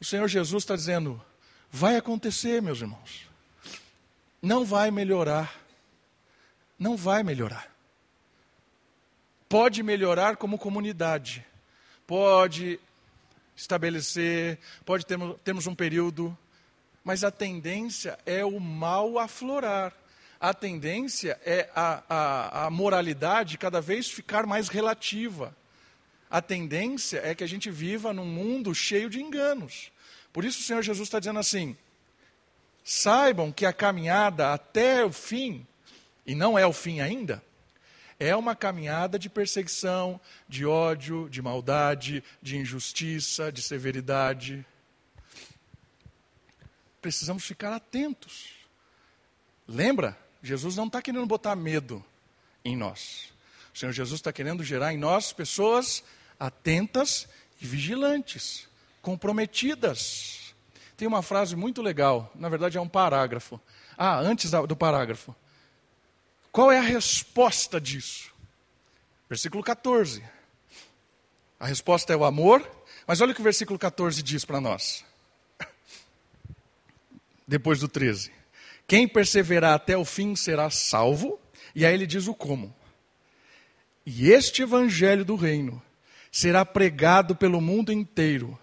[0.00, 1.24] O Senhor Jesus está dizendo:
[1.70, 3.27] vai acontecer, meus irmãos.
[4.40, 5.54] Não vai melhorar.
[6.78, 7.70] Não vai melhorar.
[9.48, 11.44] Pode melhorar como comunidade.
[12.06, 12.78] Pode
[13.56, 16.36] estabelecer, pode ter, termos um período,
[17.02, 19.92] mas a tendência é o mal aflorar
[20.40, 25.56] a tendência é a, a, a moralidade cada vez ficar mais relativa.
[26.30, 29.90] A tendência é que a gente viva num mundo cheio de enganos.
[30.32, 31.76] Por isso o Senhor Jesus está dizendo assim:
[32.88, 35.66] saibam que a caminhada até o fim,
[36.24, 37.44] e não é o fim ainda,
[38.18, 44.64] é uma caminhada de perseguição, de ódio, de maldade, de injustiça, de severidade.
[47.02, 48.54] Precisamos ficar atentos.
[49.66, 52.02] Lembra Jesus não está querendo botar medo
[52.64, 53.30] em nós.
[53.74, 56.02] O Senhor Jesus está querendo gerar em nós pessoas
[56.40, 57.28] atentas
[57.60, 58.66] e vigilantes,
[59.02, 60.47] comprometidas.
[60.98, 63.60] Tem uma frase muito legal, na verdade é um parágrafo.
[63.96, 65.32] Ah, antes do parágrafo.
[66.50, 68.32] Qual é a resposta disso?
[69.28, 70.24] Versículo 14.
[71.60, 72.68] A resposta é o amor,
[73.06, 75.04] mas olha o que o versículo 14 diz para nós.
[77.46, 78.32] Depois do 13.
[78.84, 81.38] Quem perseverar até o fim será salvo.
[81.76, 82.74] E aí ele diz o como.
[84.04, 85.80] E este evangelho do reino
[86.32, 88.58] será pregado pelo mundo inteiro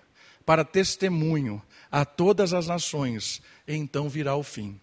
[0.45, 1.61] para testemunho
[1.95, 4.81] a todas as nações, então virá o fim.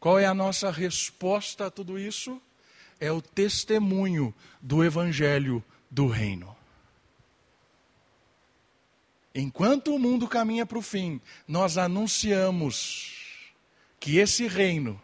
[0.00, 2.40] Qual é a nossa resposta a tudo isso?
[2.98, 6.56] É o testemunho do evangelho do reino.
[9.34, 13.52] Enquanto o mundo caminha para o fim, nós anunciamos
[14.00, 14.98] que esse reino,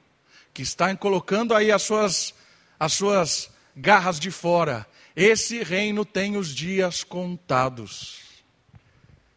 [0.55, 2.35] que está colocando aí as suas,
[2.81, 8.23] as suas garras de fora, esse reino tem os dias contados.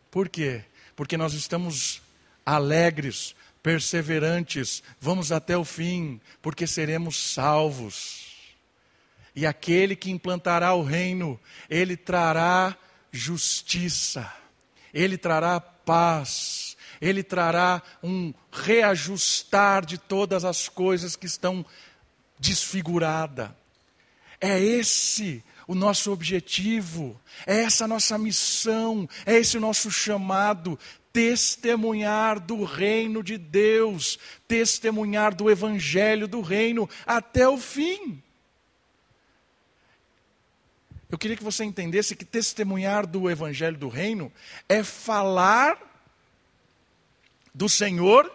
[0.09, 0.63] Por quê?
[1.01, 1.99] Porque nós estamos
[2.45, 8.35] alegres, perseverantes, vamos até o fim, porque seremos salvos.
[9.35, 12.77] E aquele que implantará o reino, ele trará
[13.11, 14.31] justiça,
[14.93, 21.65] ele trará paz, ele trará um reajustar de todas as coisas que estão
[22.37, 23.49] desfiguradas.
[24.39, 30.77] É esse o nosso objetivo, é essa nossa missão, é esse nosso chamado
[31.13, 38.21] testemunhar do reino de Deus, testemunhar do evangelho do reino até o fim.
[41.09, 44.29] Eu queria que você entendesse que testemunhar do evangelho do reino
[44.67, 45.79] é falar
[47.55, 48.29] do Senhor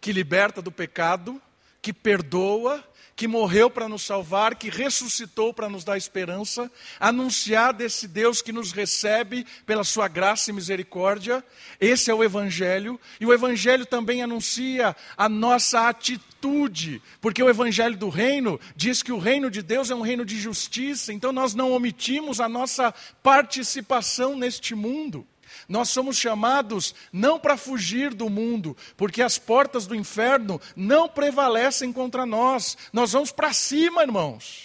[0.00, 1.38] que liberta do pecado,
[1.82, 2.82] que perdoa,
[3.20, 8.50] que morreu para nos salvar, que ressuscitou para nos dar esperança, anunciar desse Deus que
[8.50, 11.44] nos recebe pela sua graça e misericórdia.
[11.78, 12.98] Esse é o Evangelho.
[13.20, 19.12] E o Evangelho também anuncia a nossa atitude, porque o Evangelho do Reino diz que
[19.12, 22.90] o reino de Deus é um reino de justiça, então nós não omitimos a nossa
[23.22, 25.26] participação neste mundo.
[25.70, 31.92] Nós somos chamados não para fugir do mundo, porque as portas do inferno não prevalecem
[31.92, 32.76] contra nós.
[32.92, 34.64] Nós vamos para cima, irmãos.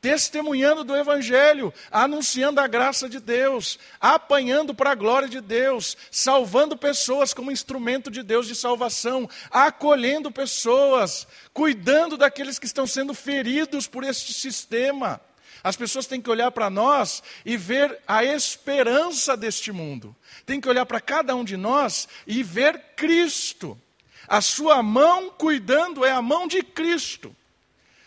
[0.00, 6.76] Testemunhando do Evangelho, anunciando a graça de Deus, apanhando para a glória de Deus, salvando
[6.76, 11.24] pessoas como instrumento de Deus de salvação, acolhendo pessoas,
[11.54, 15.20] cuidando daqueles que estão sendo feridos por este sistema.
[15.62, 20.14] As pessoas têm que olhar para nós e ver a esperança deste mundo.
[20.44, 23.78] Tem que olhar para cada um de nós e ver Cristo.
[24.26, 27.34] A sua mão cuidando é a mão de Cristo.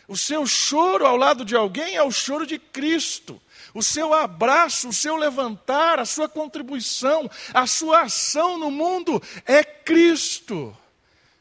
[0.07, 3.41] O seu choro ao lado de alguém é o choro de Cristo.
[3.73, 9.63] O seu abraço, o seu levantar, a sua contribuição, a sua ação no mundo é
[9.63, 10.75] Cristo.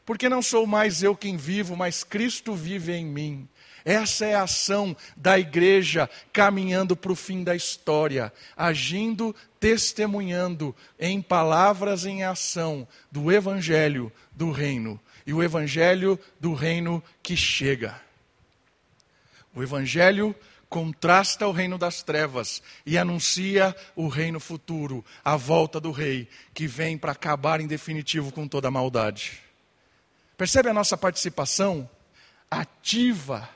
[0.05, 3.47] Porque não sou mais eu quem vivo, mas Cristo vive em mim.
[3.85, 11.21] Essa é a ação da igreja caminhando para o fim da história, agindo, testemunhando em
[11.21, 14.99] palavras, em ação, do evangelho do reino.
[15.23, 18.01] E o evangelho do reino que chega.
[19.53, 20.35] O evangelho
[20.67, 26.65] contrasta o reino das trevas e anuncia o reino futuro, a volta do rei, que
[26.67, 29.41] vem para acabar em definitivo com toda a maldade.
[30.35, 31.89] Percebe a nossa participação
[32.49, 33.47] ativa,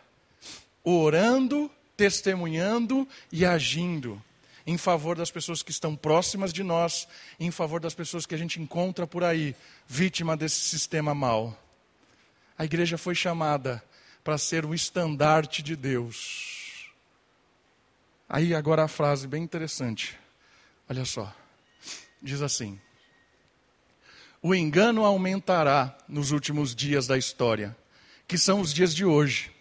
[0.91, 4.21] orando, testemunhando e agindo
[4.69, 7.07] em favor das pessoas que estão próximas de nós,
[7.39, 9.55] em favor das pessoas que a gente encontra por aí,
[9.87, 11.57] vítima desse sistema mau.
[12.55, 13.83] A igreja foi chamada
[14.23, 16.87] para ser o estandarte de Deus.
[18.29, 20.15] Aí agora a frase bem interessante.
[20.87, 21.33] Olha só.
[22.21, 22.79] Diz assim:
[24.39, 27.75] O engano aumentará nos últimos dias da história,
[28.27, 29.51] que são os dias de hoje.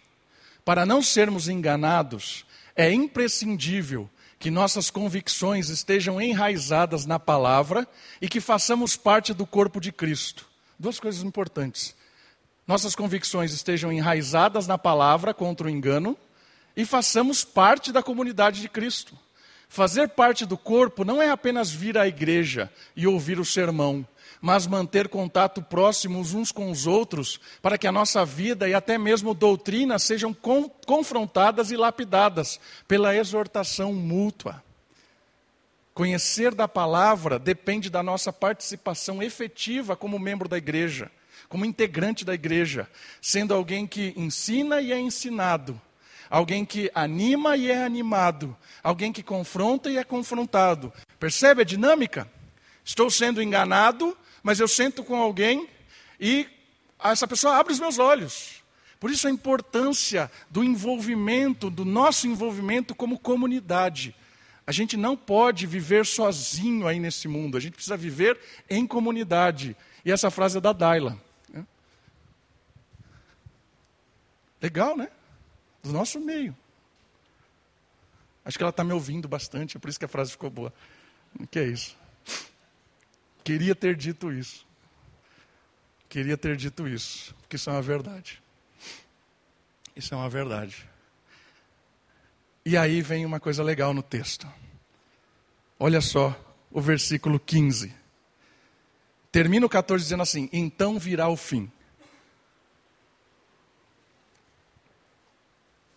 [0.69, 7.87] Para não sermos enganados, é imprescindível que nossas convicções estejam enraizadas na palavra
[8.21, 10.45] e que façamos parte do corpo de Cristo.
[10.77, 11.95] Duas coisas importantes.
[12.67, 16.15] Nossas convicções estejam enraizadas na palavra contra o engano
[16.77, 19.17] e façamos parte da comunidade de Cristo.
[19.67, 24.05] Fazer parte do corpo não é apenas vir à igreja e ouvir o sermão,
[24.41, 28.97] mas manter contato próximo uns com os outros, para que a nossa vida e até
[28.97, 30.35] mesmo doutrina sejam
[30.85, 34.63] confrontadas e lapidadas pela exortação mútua.
[35.93, 41.11] Conhecer da palavra depende da nossa participação efetiva como membro da igreja,
[41.49, 42.87] como integrante da igreja,
[43.21, 45.79] sendo alguém que ensina e é ensinado,
[46.29, 50.93] alguém que anima e é animado, alguém que confronta e é confrontado.
[51.19, 52.31] Percebe a dinâmica?
[52.85, 55.67] Estou sendo enganado, mas eu sento com alguém
[56.19, 56.47] e
[57.01, 58.63] essa pessoa abre os meus olhos.
[58.99, 64.13] Por isso a importância do envolvimento, do nosso envolvimento como comunidade.
[64.67, 69.75] A gente não pode viver sozinho aí nesse mundo, a gente precisa viver em comunidade.
[70.03, 71.17] E essa frase é da Daila.
[71.51, 71.65] Né?
[74.61, 75.09] Legal, né?
[75.81, 76.55] Do nosso meio.
[78.43, 80.73] Acho que ela está me ouvindo bastante, é por isso que a frase ficou boa.
[81.39, 81.98] O que é isso?
[83.43, 84.65] Queria ter dito isso.
[86.07, 88.41] Queria ter dito isso, porque isso é uma verdade.
[89.95, 90.89] Isso é uma verdade.
[92.65, 94.47] E aí vem uma coisa legal no texto.
[95.79, 96.35] Olha só
[96.71, 97.93] o versículo 15.
[99.31, 101.71] Termina o 14 dizendo assim: Então virá o fim.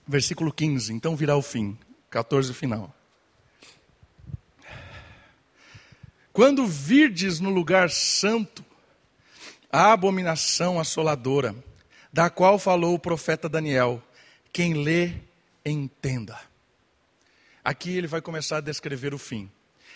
[0.06, 1.78] Versículo 15: Então virá o fim.
[2.10, 2.94] 14 final.
[6.32, 8.64] Quando virdes no lugar santo
[9.70, 11.54] a abominação assoladora,
[12.12, 14.02] da qual falou o profeta Daniel,
[14.52, 15.12] quem lê,
[15.64, 16.38] entenda.
[17.64, 19.50] Aqui ele vai começar a descrever o fim.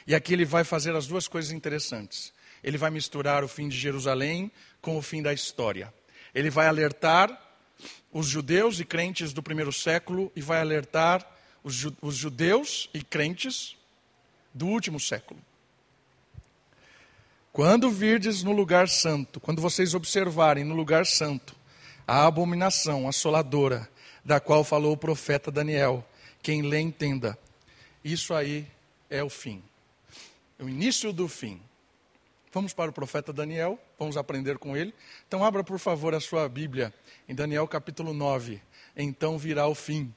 [0.06, 2.32] E aqui ele vai fazer as duas coisas interessantes.
[2.62, 5.92] Ele vai misturar o fim de Jerusalém com o fim da história.
[6.34, 7.42] Ele vai alertar
[8.12, 11.26] os judeus e crentes do primeiro século e vai alertar
[11.62, 11.74] os,
[12.14, 13.76] judeus e crentes
[14.54, 15.40] do último século.
[17.56, 21.56] Quando virdes no lugar santo, quando vocês observarem no lugar santo
[22.06, 23.88] a abominação assoladora,
[24.22, 26.06] da qual falou o profeta Daniel,
[26.42, 27.38] quem lê entenda.
[28.04, 28.66] Isso aí
[29.08, 29.62] é o fim,
[30.58, 31.58] o início do fim.
[32.52, 34.92] Vamos para o profeta Daniel, vamos aprender com ele.
[35.26, 36.92] Então, abra por favor a sua Bíblia
[37.26, 38.60] em Daniel capítulo 9.
[38.94, 40.14] Então virá o fim.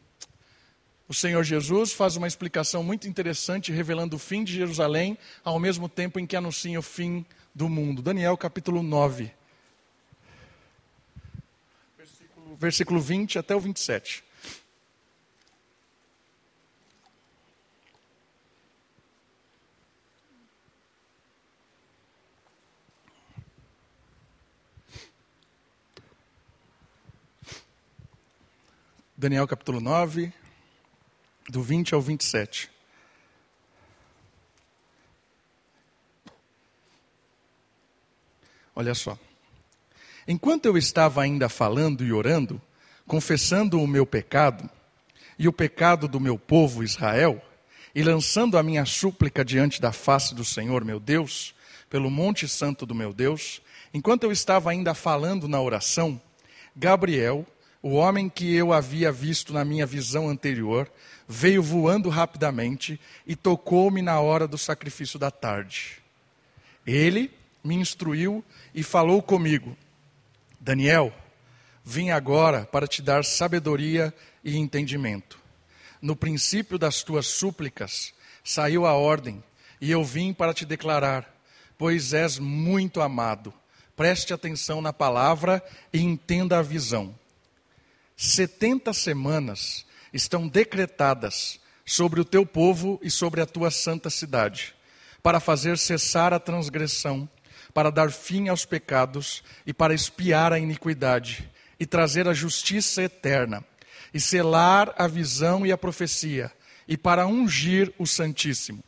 [1.09, 5.89] O Senhor Jesus faz uma explicação muito interessante, revelando o fim de Jerusalém, ao mesmo
[5.89, 7.99] tempo em que anuncia o fim do mundo.
[8.03, 9.31] Daniel capítulo 9,
[11.97, 14.23] versículo, versículo 20 até o 27.
[29.17, 30.31] Daniel capítulo 9,
[31.49, 32.69] do 20 ao 27.
[38.75, 39.17] Olha só.
[40.27, 42.61] Enquanto eu estava ainda falando e orando,
[43.07, 44.69] confessando o meu pecado
[45.37, 47.41] e o pecado do meu povo Israel,
[47.95, 51.55] e lançando a minha súplica diante da face do Senhor meu Deus,
[51.89, 56.21] pelo monte santo do meu Deus, enquanto eu estava ainda falando na oração,
[56.75, 57.45] Gabriel,
[57.81, 60.89] o homem que eu havia visto na minha visão anterior,
[61.31, 65.99] veio voando rapidamente e tocou-me na hora do sacrifício da tarde.
[66.87, 67.31] Ele
[67.63, 69.77] me instruiu e falou comigo:
[70.59, 71.13] Daniel,
[71.85, 74.11] vim agora para te dar sabedoria
[74.43, 75.37] e entendimento.
[76.01, 78.11] No princípio das tuas súplicas
[78.43, 79.43] saiu a ordem,
[79.79, 81.31] e eu vim para te declarar,
[81.77, 83.53] pois és muito amado.
[83.95, 85.63] Preste atenção na palavra
[85.93, 87.13] e entenda a visão.
[88.15, 94.75] Setenta semanas estão decretadas sobre o teu povo e sobre a tua santa cidade,
[95.23, 97.27] para fazer cessar a transgressão,
[97.73, 101.49] para dar fim aos pecados e para espiar a iniquidade
[101.79, 103.63] e trazer a justiça eterna
[104.13, 106.51] e selar a visão e a profecia
[106.87, 108.83] e para ungir o Santíssimo.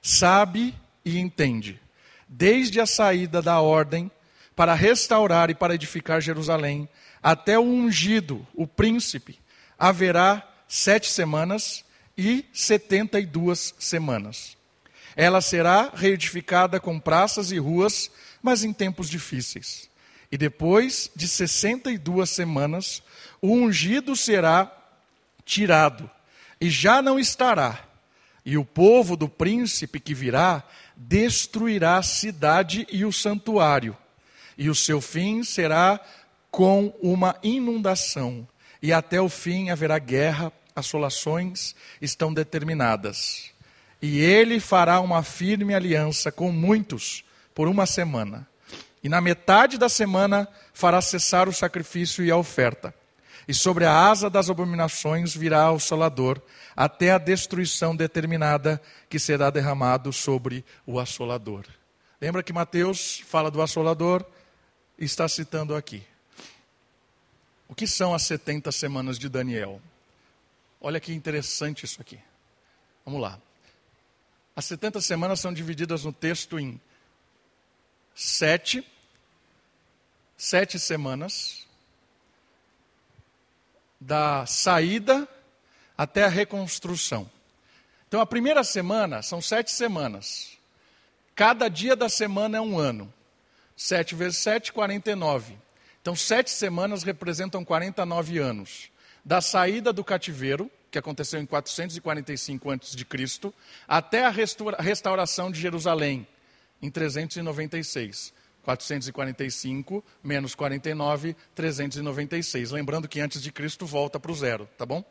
[0.00, 1.80] Sabe e entende,
[2.28, 4.10] desde a saída da ordem
[4.56, 6.88] para restaurar e para edificar Jerusalém,
[7.22, 9.38] até o ungido, o príncipe,
[9.78, 11.84] haverá sete semanas
[12.18, 14.56] e setenta e duas semanas.
[15.14, 18.10] Ela será reedificada com praças e ruas,
[18.42, 19.88] mas em tempos difíceis.
[20.32, 23.04] E depois de sessenta e duas semanas,
[23.40, 24.68] o ungido será
[25.44, 26.10] tirado,
[26.60, 27.84] e já não estará.
[28.44, 30.64] E o povo do príncipe que virá
[30.96, 33.96] destruirá a cidade e o santuário,
[34.58, 36.00] e o seu fim será
[36.50, 38.46] com uma inundação,
[38.82, 43.50] e até o fim haverá guerra, assolações estão determinadas.
[44.02, 48.46] E ele fará uma firme aliança com muitos por uma semana.
[49.02, 52.94] E na metade da semana fará cessar o sacrifício e a oferta.
[53.46, 56.40] E sobre a asa das abominações virá o solador,
[56.74, 61.64] até a destruição determinada que será derramado sobre o assolador.
[62.20, 64.24] Lembra que Mateus fala do assolador?
[64.98, 66.02] Está citando aqui.
[67.68, 69.80] O que são as 70 semanas de Daniel?
[70.86, 72.20] Olha que interessante isso aqui.
[73.06, 73.40] Vamos lá.
[74.54, 76.78] As 70 semanas são divididas no texto em
[78.14, 78.86] sete,
[80.36, 81.66] sete semanas,
[83.98, 85.26] da saída
[85.96, 87.30] até a reconstrução.
[88.06, 90.58] Então, a primeira semana são sete semanas.
[91.34, 93.10] Cada dia da semana é um ano.
[93.74, 95.56] Sete vezes sete, 49.
[96.02, 98.92] Então, sete semanas representam 49 anos
[99.24, 103.52] da saída do cativeiro, que aconteceu em 445 a.C.,
[103.88, 104.30] até a
[104.78, 106.26] restauração de Jerusalém,
[106.82, 108.32] em 396.
[108.62, 112.70] 445 menos 49, 396.
[112.70, 115.04] Lembrando que antes de Cristo volta para o zero, tá bom?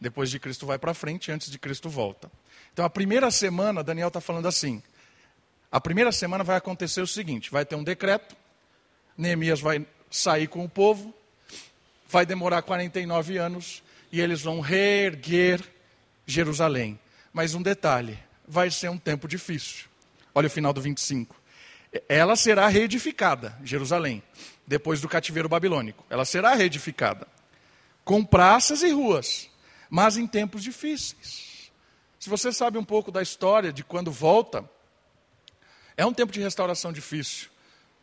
[0.00, 2.30] Depois de Cristo vai para frente, antes de Cristo volta.
[2.72, 4.82] Então a primeira semana, Daniel está falando assim:
[5.70, 8.36] a primeira semana vai acontecer o seguinte: vai ter um decreto,
[9.16, 11.14] Neemias vai sair com o povo,
[12.08, 15.62] vai demorar 49 anos e eles vão reerguer
[16.26, 16.98] Jerusalém.
[17.32, 19.86] Mas um detalhe: vai ser um tempo difícil.
[20.34, 21.36] Olha o final do 25.
[22.08, 24.22] Ela será reedificada, Jerusalém,
[24.66, 26.04] depois do cativeiro babilônico.
[26.10, 27.26] Ela será reedificada,
[28.04, 29.48] com praças e ruas,
[29.88, 31.70] mas em tempos difíceis.
[32.18, 34.68] Se você sabe um pouco da história de quando volta,
[35.96, 37.48] é um tempo de restauração difícil.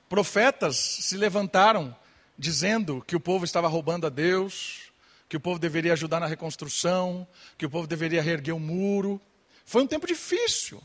[0.10, 1.96] Profetas se levantaram
[2.38, 4.92] dizendo que o povo estava roubando a Deus,
[5.28, 7.28] que o povo deveria ajudar na reconstrução,
[7.58, 9.20] que o povo deveria reerguer o muro.
[9.66, 10.82] Foi um tempo difícil.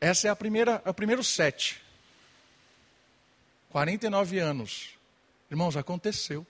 [0.00, 1.82] Essa é a primeira, é o primeiro sete.
[3.70, 4.90] 49 anos.
[5.50, 6.46] Irmãos, aconteceu.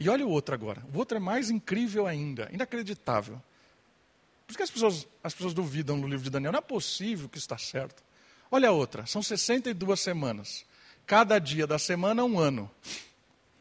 [0.00, 0.82] E olha o outro agora.
[0.94, 3.42] O outro é mais incrível ainda, inacreditável.
[4.46, 6.52] Por que as pessoas, as pessoas duvidam no livro de Daniel?
[6.52, 8.02] Não é possível que está certo.
[8.50, 10.64] Olha a outra, são 62 semanas.
[11.08, 12.70] Cada dia da semana, um ano.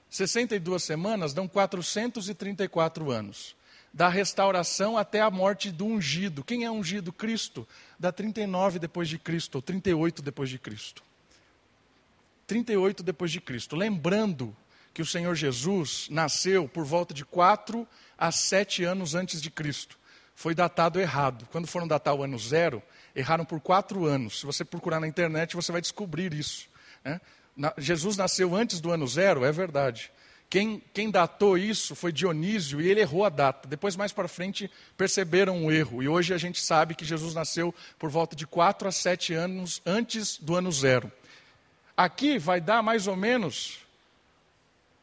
[0.10, 3.56] 62 semanas dão 434 anos.
[3.94, 6.44] Da restauração até a morte do ungido.
[6.44, 7.14] Quem é ungido?
[7.14, 7.66] Cristo.
[7.98, 11.02] Da 39 depois de Cristo, ou 38 depois de Cristo.
[12.48, 13.78] 38 depois de Cristo.
[13.78, 14.54] Lembrando
[14.94, 17.88] que o Senhor Jesus nasceu por volta de 4
[18.18, 19.98] a 7 anos antes de Cristo.
[20.36, 21.48] Foi datado errado.
[21.50, 22.84] Quando foram datar o ano zero,
[23.16, 24.42] erraram por quatro anos.
[24.42, 26.68] Se você procurar na internet, você vai descobrir isso.
[27.06, 27.22] Né?
[27.58, 30.12] Na, Jesus nasceu antes do ano zero, é verdade.
[30.50, 33.68] Quem, quem, datou isso foi Dionísio e ele errou a data.
[33.68, 36.02] Depois, mais para frente, perceberam o erro.
[36.02, 39.82] E hoje a gente sabe que Jesus nasceu por volta de 4 a 7 anos
[39.86, 41.12] antes do ano zero.
[41.98, 43.80] Aqui vai dar mais ou menos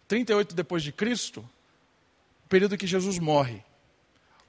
[0.09, 1.47] 38 depois de Cristo,
[2.49, 3.63] período que Jesus morre.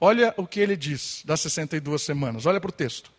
[0.00, 2.46] Olha o que ele diz das 62 semanas.
[2.46, 3.15] Olha para o texto.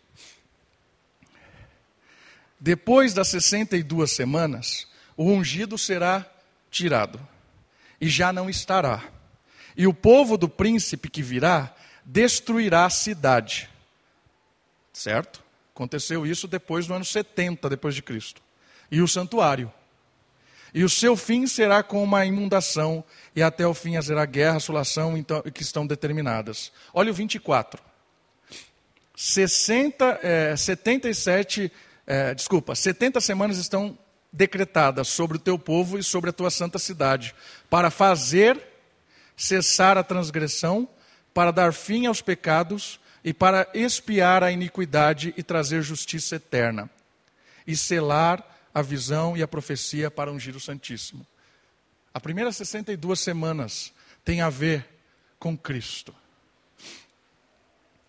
[2.60, 4.86] Depois das 62 semanas,
[5.16, 6.26] o ungido será
[6.70, 7.20] tirado,
[8.00, 9.02] e já não estará.
[9.76, 13.68] E o povo do príncipe que virá destruirá a cidade.
[14.92, 15.42] Certo?
[15.74, 18.42] Aconteceu isso depois do ano 70 depois de Cristo.
[18.90, 19.72] E o santuário.
[20.74, 23.04] E o seu fim será com uma inundação,
[23.34, 26.72] e até o fim haverá guerra, assolação então, que estão determinadas.
[26.92, 27.82] Olha o 24.
[29.14, 31.72] 60, é, 77
[32.10, 33.98] é, desculpa, 70 semanas estão
[34.32, 37.34] decretadas sobre o teu povo e sobre a tua santa cidade,
[37.68, 38.58] para fazer
[39.36, 40.88] cessar a transgressão,
[41.34, 46.88] para dar fim aos pecados e para expiar a iniquidade e trazer justiça eterna.
[47.66, 48.42] e selar
[48.72, 51.26] a visão e a profecia para ungir o Santíssimo.
[52.14, 53.92] A primeira 62 semanas
[54.24, 54.88] tem a ver
[55.38, 56.14] com Cristo.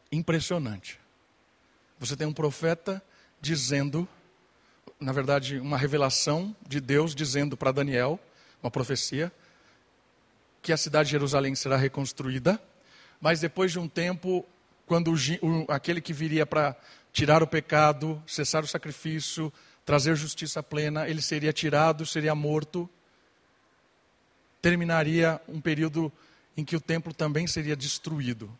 [0.09, 0.97] Impressionante.
[1.99, 3.03] Você tem um profeta
[3.41, 4.07] dizendo,
[4.99, 8.19] na verdade, uma revelação de Deus dizendo para Daniel,
[8.61, 9.31] uma profecia,
[10.61, 12.61] que a cidade de Jerusalém será reconstruída,
[13.21, 14.45] mas depois de um tempo,
[14.85, 16.75] quando o, aquele que viria para
[17.11, 19.51] tirar o pecado, cessar o sacrifício,
[19.85, 22.89] trazer justiça plena, ele seria tirado, seria morto,
[24.61, 26.11] terminaria um período
[26.55, 28.51] em que o templo também seria destruído.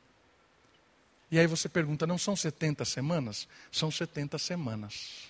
[1.32, 3.48] E aí você pergunta: não são 70 semanas?
[3.72, 5.30] São 70 semanas.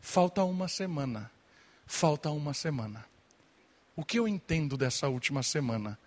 [0.00, 1.30] Falta uma semana.
[1.86, 3.04] Falta uma semana.
[3.96, 5.98] O que eu entendo dessa última semana?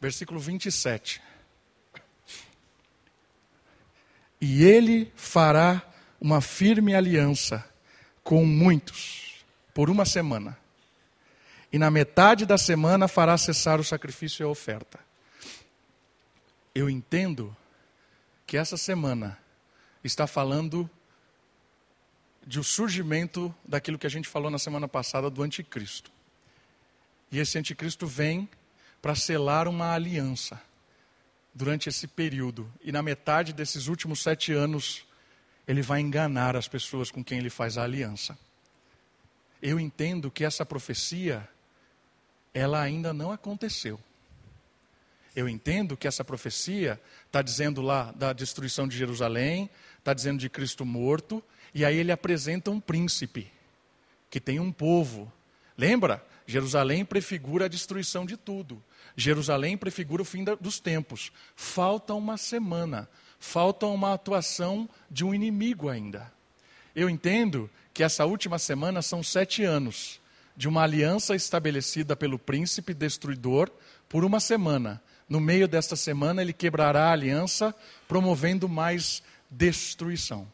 [0.00, 1.20] Versículo 27.
[4.40, 5.82] E ele fará
[6.20, 7.64] uma firme aliança
[8.22, 9.44] com muitos
[9.74, 10.58] por uma semana.
[11.72, 15.00] E na metade da semana fará cessar o sacrifício e a oferta.
[16.74, 17.56] Eu entendo
[18.52, 19.38] que essa semana
[20.04, 20.90] está falando
[22.46, 26.12] de o surgimento daquilo que a gente falou na semana passada do anticristo.
[27.30, 28.46] E esse anticristo vem
[29.00, 30.60] para selar uma aliança
[31.54, 32.70] durante esse período.
[32.82, 35.06] E na metade desses últimos sete anos,
[35.66, 38.38] ele vai enganar as pessoas com quem ele faz a aliança.
[39.62, 41.48] Eu entendo que essa profecia,
[42.52, 43.98] ela ainda não aconteceu.
[45.34, 50.48] Eu entendo que essa profecia está dizendo lá da destruição de Jerusalém, está dizendo de
[50.50, 51.42] Cristo morto,
[51.74, 53.50] e aí ele apresenta um príncipe,
[54.30, 55.32] que tem um povo.
[55.76, 56.24] Lembra?
[56.46, 58.82] Jerusalém prefigura a destruição de tudo.
[59.16, 61.32] Jerusalém prefigura o fim dos tempos.
[61.56, 63.08] Falta uma semana,
[63.38, 66.30] falta uma atuação de um inimigo ainda.
[66.94, 70.20] Eu entendo que essa última semana são sete anos
[70.54, 73.70] de uma aliança estabelecida pelo príncipe destruidor
[74.08, 77.74] por uma semana no meio desta semana, ele quebrará a aliança,
[78.06, 80.46] promovendo mais destruição.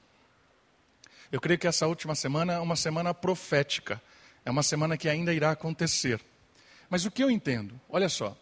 [1.30, 4.00] Eu creio que essa última semana é uma semana profética,
[4.44, 6.20] é uma semana que ainda irá acontecer.
[6.88, 7.78] Mas o que eu entendo?
[7.88, 8.36] Olha só,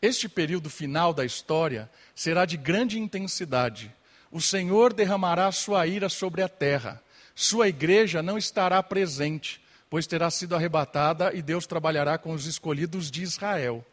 [0.00, 3.92] este período final da história será de grande intensidade.
[4.30, 7.02] O Senhor derramará sua ira sobre a terra.
[7.34, 13.10] Sua igreja não estará presente, pois terá sido arrebatada e Deus trabalhará com os escolhidos
[13.10, 13.84] de Israel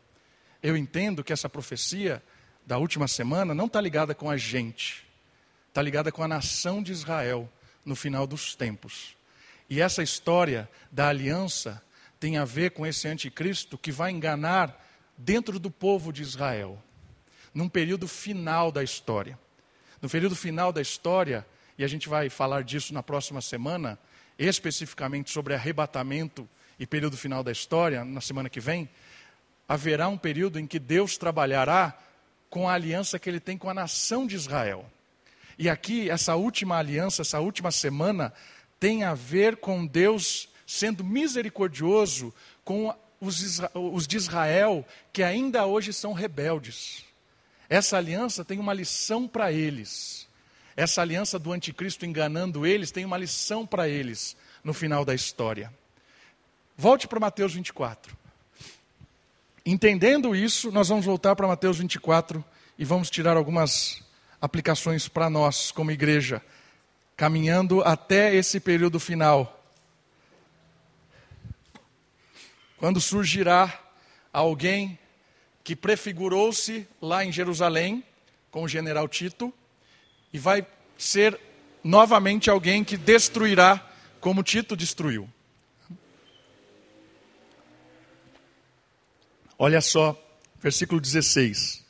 [0.61, 2.21] eu entendo que essa profecia
[2.65, 5.05] da última semana não está ligada com a gente,
[5.69, 7.49] está ligada com a nação de Israel
[7.85, 9.15] no final dos tempos.
[9.69, 11.81] E essa história da aliança
[12.19, 14.83] tem a ver com esse anticristo que vai enganar
[15.17, 16.81] dentro do povo de Israel,
[17.53, 19.37] num período final da história.
[20.01, 21.45] No período final da história,
[21.77, 23.97] e a gente vai falar disso na próxima semana,
[24.37, 26.47] especificamente sobre arrebatamento
[26.79, 28.89] e período final da história, na semana que vem,
[29.67, 31.97] haverá um período em que Deus trabalhará
[32.49, 34.85] com a aliança que ele tem com a nação de Israel.
[35.57, 38.33] E aqui, essa última aliança, essa última semana,
[38.79, 46.13] tem a ver com Deus sendo misericordioso com os, de Israel que ainda hoje são
[46.13, 47.03] rebeldes.
[47.69, 50.27] Essa aliança tem uma lição para eles.
[50.75, 55.73] Essa aliança do anticristo enganando eles tem uma lição para eles no final da história.
[56.77, 58.15] Volte para Mateus 24.
[59.69, 62.41] Entendendo isso, nós vamos voltar para Mateus 24
[62.79, 64.01] e vamos tirar algumas
[64.39, 66.41] aplicações para nós, como igreja,
[67.17, 69.61] caminhando até esse período final.
[72.77, 73.77] Quando surgirá
[74.31, 74.97] alguém
[75.65, 78.01] que prefigurou-se lá em Jerusalém
[78.49, 79.53] com o general Tito
[80.31, 80.65] e vai
[80.97, 81.37] ser
[81.83, 83.85] novamente alguém que destruirá
[84.21, 85.29] como Tito destruiu.
[89.59, 90.15] Olha só,
[90.59, 91.83] versículo 16.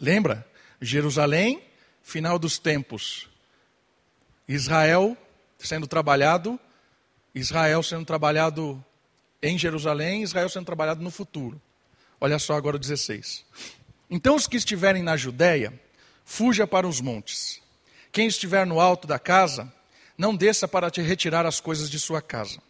[0.00, 0.46] Lembra?
[0.80, 1.62] Jerusalém,
[2.02, 3.28] final dos tempos.
[4.48, 5.16] Israel
[5.58, 6.58] sendo trabalhado,
[7.34, 8.82] Israel sendo trabalhado
[9.42, 11.60] em Jerusalém, Israel sendo trabalhado no futuro.
[12.20, 13.44] Olha só agora o 16.
[14.10, 15.72] Então os que estiverem na Judéia,
[16.24, 17.62] fuja para os montes.
[18.10, 19.72] Quem estiver no alto da casa,
[20.18, 22.60] não desça para te retirar as coisas de sua casa.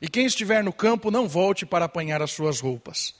[0.00, 3.14] E quem estiver no campo, não volte para apanhar as suas roupas.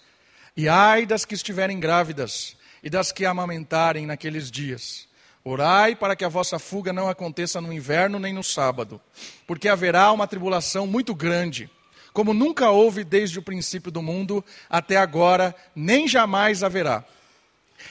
[0.57, 5.09] E ai das que estiverem grávidas e das que amamentarem naqueles dias.
[5.43, 9.01] Orai para que a vossa fuga não aconteça no inverno nem no sábado,
[9.47, 11.71] porque haverá uma tribulação muito grande,
[12.13, 17.05] como nunca houve desde o princípio do mundo até agora, nem jamais haverá.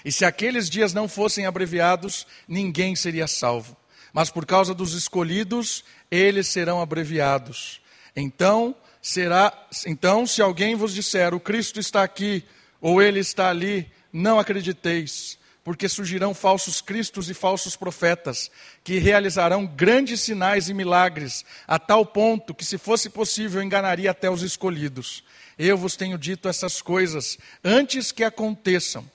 [0.03, 3.77] E se aqueles dias não fossem abreviados, ninguém seria salvo
[4.13, 7.81] mas por causa dos escolhidos, eles serão abreviados.
[8.15, 9.51] Então, será,
[9.85, 12.43] então se alguém vos disser, o Cristo está aqui,
[12.81, 18.51] ou ele está ali, não acrediteis, porque surgirão falsos cristos e falsos profetas,
[18.83, 24.29] que realizarão grandes sinais e milagres, a tal ponto que, se fosse possível, enganaria até
[24.29, 25.23] os escolhidos.
[25.57, 29.09] Eu vos tenho dito essas coisas antes que aconteçam.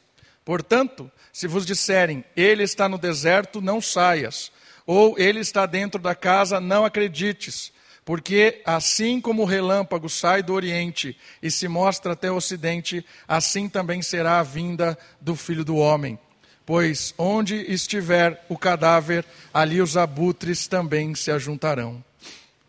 [0.45, 4.51] Portanto, se vos disserem, ele está no deserto, não saias
[4.89, 7.71] ou ele está dentro da casa, não acredites,
[8.09, 13.69] porque assim como o relâmpago sai do oriente e se mostra até o ocidente, assim
[13.69, 16.19] também será a vinda do filho do homem.
[16.65, 22.03] Pois onde estiver o cadáver, ali os abutres também se ajuntarão.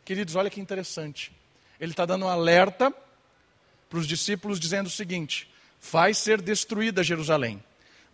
[0.04, 1.32] Queridos, olha que interessante.
[1.80, 2.94] Ele está dando um alerta
[3.90, 5.50] para os discípulos, dizendo o seguinte:
[5.82, 7.64] vai ser destruída Jerusalém,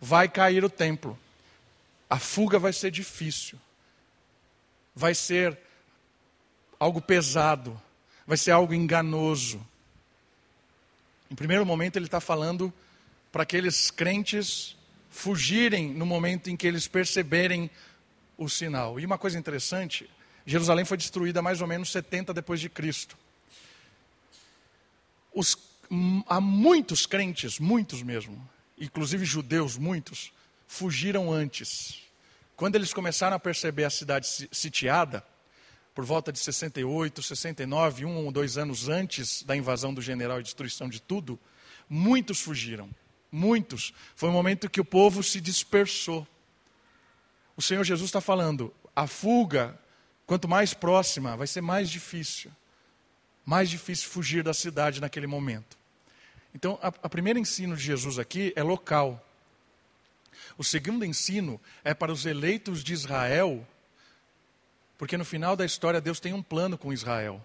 [0.00, 1.18] vai cair o templo,
[2.08, 3.58] a fuga vai ser difícil
[4.96, 5.58] vai ser
[6.78, 7.80] algo pesado,
[8.26, 9.64] vai ser algo enganoso.
[11.30, 12.72] Em primeiro momento, ele está falando
[13.32, 14.76] para aqueles crentes
[15.10, 17.70] fugirem no momento em que eles perceberem
[18.36, 19.00] o sinal.
[19.00, 20.08] E uma coisa interessante,
[20.44, 23.16] Jerusalém foi destruída mais ou menos 70 depois de Cristo.
[25.34, 25.56] Os,
[26.26, 28.48] há muitos crentes, muitos mesmo,
[28.78, 30.32] inclusive judeus, muitos,
[30.66, 32.02] fugiram antes.
[32.54, 35.24] Quando eles começaram a perceber a cidade sitiada,
[35.96, 40.42] por volta de 68, 69, um ou dois anos antes da invasão do general e
[40.42, 41.40] destruição de tudo,
[41.88, 42.90] muitos fugiram.
[43.32, 43.94] Muitos.
[44.14, 46.28] Foi um momento que o povo se dispersou.
[47.56, 49.74] O Senhor Jesus está falando: a fuga,
[50.26, 52.52] quanto mais próxima, vai ser mais difícil.
[53.42, 55.78] Mais difícil fugir da cidade naquele momento.
[56.54, 59.26] Então, a, a primeira ensino de Jesus aqui é local.
[60.58, 63.66] O segundo ensino é para os eleitos de Israel,
[64.98, 67.44] porque no final da história Deus tem um plano com Israel.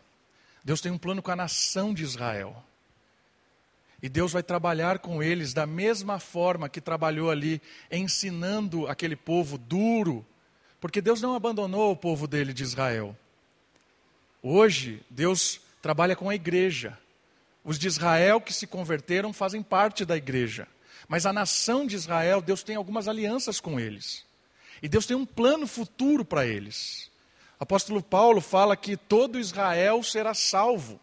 [0.64, 2.64] Deus tem um plano com a nação de Israel.
[4.02, 9.58] E Deus vai trabalhar com eles da mesma forma que trabalhou ali, ensinando aquele povo
[9.58, 10.26] duro,
[10.80, 13.16] porque Deus não abandonou o povo dele de Israel.
[14.42, 16.98] Hoje, Deus trabalha com a igreja.
[17.64, 20.68] Os de Israel que se converteram fazem parte da igreja.
[21.08, 24.26] Mas a nação de Israel, Deus tem algumas alianças com eles.
[24.82, 27.11] E Deus tem um plano futuro para eles.
[27.62, 31.00] Apóstolo Paulo fala que todo Israel será salvo.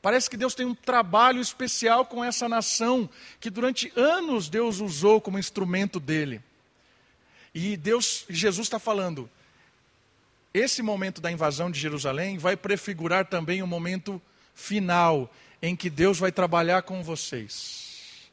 [0.00, 3.10] Parece que Deus tem um trabalho especial com essa nação,
[3.40, 6.40] que durante anos Deus usou como instrumento dele.
[7.52, 9.28] E Deus, Jesus está falando,
[10.54, 14.22] esse momento da invasão de Jerusalém vai prefigurar também o momento
[14.54, 15.28] final
[15.60, 18.30] em que Deus vai trabalhar com vocês.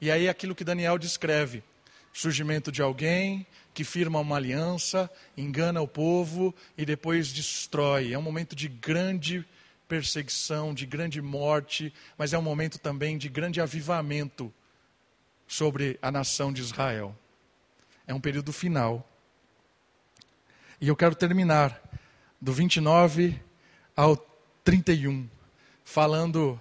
[0.00, 1.64] E aí aquilo que Daniel descreve:
[2.12, 3.44] surgimento de alguém
[3.76, 8.10] que firma uma aliança, engana o povo e depois destrói.
[8.10, 9.46] É um momento de grande
[9.86, 14.50] perseguição, de grande morte, mas é um momento também de grande avivamento
[15.46, 17.14] sobre a nação de Israel.
[18.06, 19.06] É um período final.
[20.80, 21.78] E eu quero terminar
[22.40, 23.38] do 29
[23.94, 24.16] ao
[24.64, 25.28] 31,
[25.84, 26.58] falando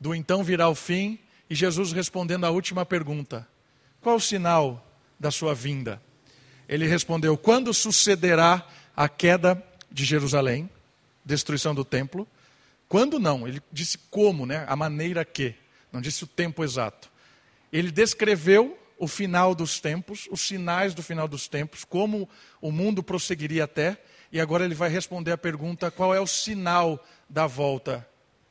[0.00, 3.46] do então virá o fim e Jesus respondendo a última pergunta:
[4.00, 4.84] Qual o sinal
[5.22, 6.02] da sua vinda?
[6.68, 10.68] Ele respondeu: Quando sucederá a queda de Jerusalém,
[11.24, 12.26] destruição do templo?
[12.88, 13.46] Quando não?
[13.46, 14.64] Ele disse como, né?
[14.68, 15.54] A maneira que.
[15.92, 17.10] Não disse o tempo exato.
[17.72, 22.28] Ele descreveu o final dos tempos, os sinais do final dos tempos, como
[22.60, 23.98] o mundo prosseguiria até,
[24.32, 28.06] e agora ele vai responder a pergunta: qual é o sinal da volta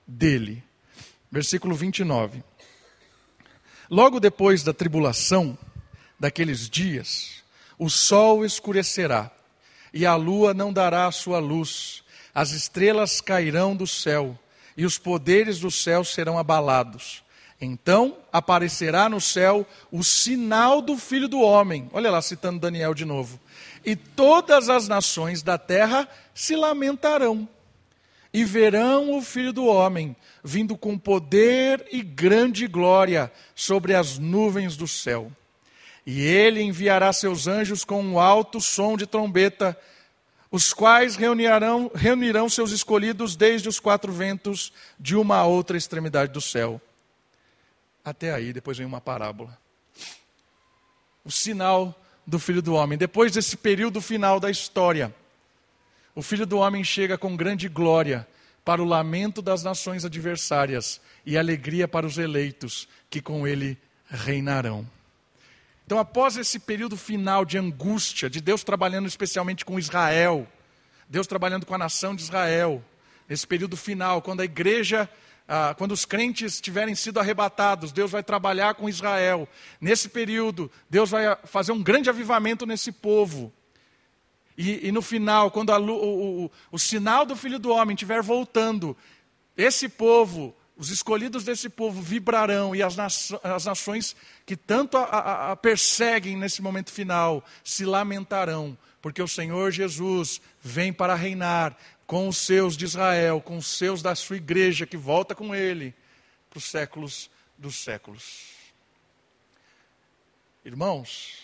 [0.08, 0.64] dele?
[1.30, 2.44] Versículo 29.
[3.90, 5.58] Logo depois da tribulação,
[6.22, 7.42] daqueles dias,
[7.80, 9.32] o sol escurecerá,
[9.92, 14.38] e a lua não dará a sua luz, as estrelas cairão do céu,
[14.78, 17.24] e os poderes do céu serão abalados.
[17.60, 21.90] Então aparecerá no céu o sinal do Filho do Homem.
[21.92, 23.40] Olha lá, citando Daniel de novo.
[23.84, 27.50] E todas as nações da terra se lamentarão
[28.32, 34.78] e verão o Filho do Homem vindo com poder e grande glória sobre as nuvens
[34.78, 35.32] do céu.
[36.06, 39.78] E ele enviará seus anjos com um alto som de trombeta,
[40.49, 46.41] os quais reunirão, reunirão seus escolhidos desde os quatro ventos de uma outra extremidade do
[46.41, 46.82] céu.
[48.04, 49.58] Até aí, depois vem uma parábola.
[51.24, 51.95] O sinal
[52.26, 52.97] do Filho do Homem.
[52.97, 55.14] Depois desse período final da história,
[56.16, 58.28] o Filho do Homem chega com grande glória
[58.64, 63.78] para o lamento das nações adversárias e alegria para os eleitos que com ele
[64.10, 64.88] reinarão.
[65.86, 70.48] Então, após esse período final de angústia, de Deus trabalhando especialmente com Israel,
[71.10, 72.84] Deus trabalhando com a nação de Israel,
[73.28, 75.10] nesse período final, quando a igreja,
[75.48, 79.48] ah, quando os crentes tiverem sido arrebatados, Deus vai trabalhar com Israel.
[79.80, 83.52] Nesse período, Deus vai fazer um grande avivamento nesse povo.
[84.58, 88.22] E, e no final, quando a, o, o, o sinal do Filho do Homem estiver
[88.22, 88.96] voltando,
[89.58, 92.96] esse povo os escolhidos desse povo vibrarão e as,
[93.66, 94.16] nações
[94.46, 100.42] que tanto a, a, a, perseguem nesse momento final se lamentarão, porque o Senhor Jesus
[100.62, 104.98] vem para reinar com os seus de Israel, com os seus da sua igreja que
[104.98, 105.94] volta com ele
[106.50, 108.50] para os séculos dos séculos.
[110.66, 111.38] Irmãos,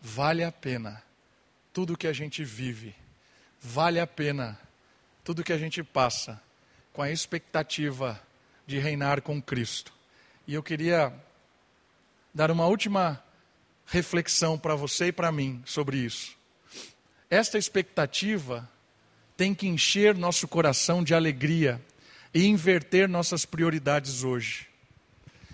[0.00, 1.02] vale a pena
[1.72, 2.94] tudo que a gente vive,
[3.60, 4.58] vale a pena
[5.22, 6.40] tudo que a gente passa
[6.92, 8.20] com a expectativa
[8.66, 9.92] de reinar com Cristo.
[10.46, 11.12] E eu queria
[12.34, 13.22] dar uma última
[13.86, 16.36] reflexão para você e para mim sobre isso.
[17.30, 18.68] Esta expectativa
[19.36, 21.80] tem que encher nosso coração de alegria
[22.34, 24.68] e inverter nossas prioridades hoje.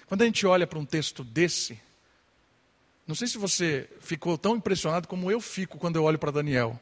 [0.06, 1.78] Quando a gente olha para um texto desse,
[3.06, 6.78] não sei se você ficou tão impressionado como eu fico quando eu olho para Daniel.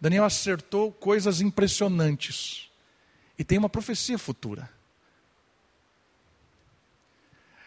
[0.00, 2.67] Daniel acertou coisas impressionantes
[3.38, 4.68] e tem uma profecia futura.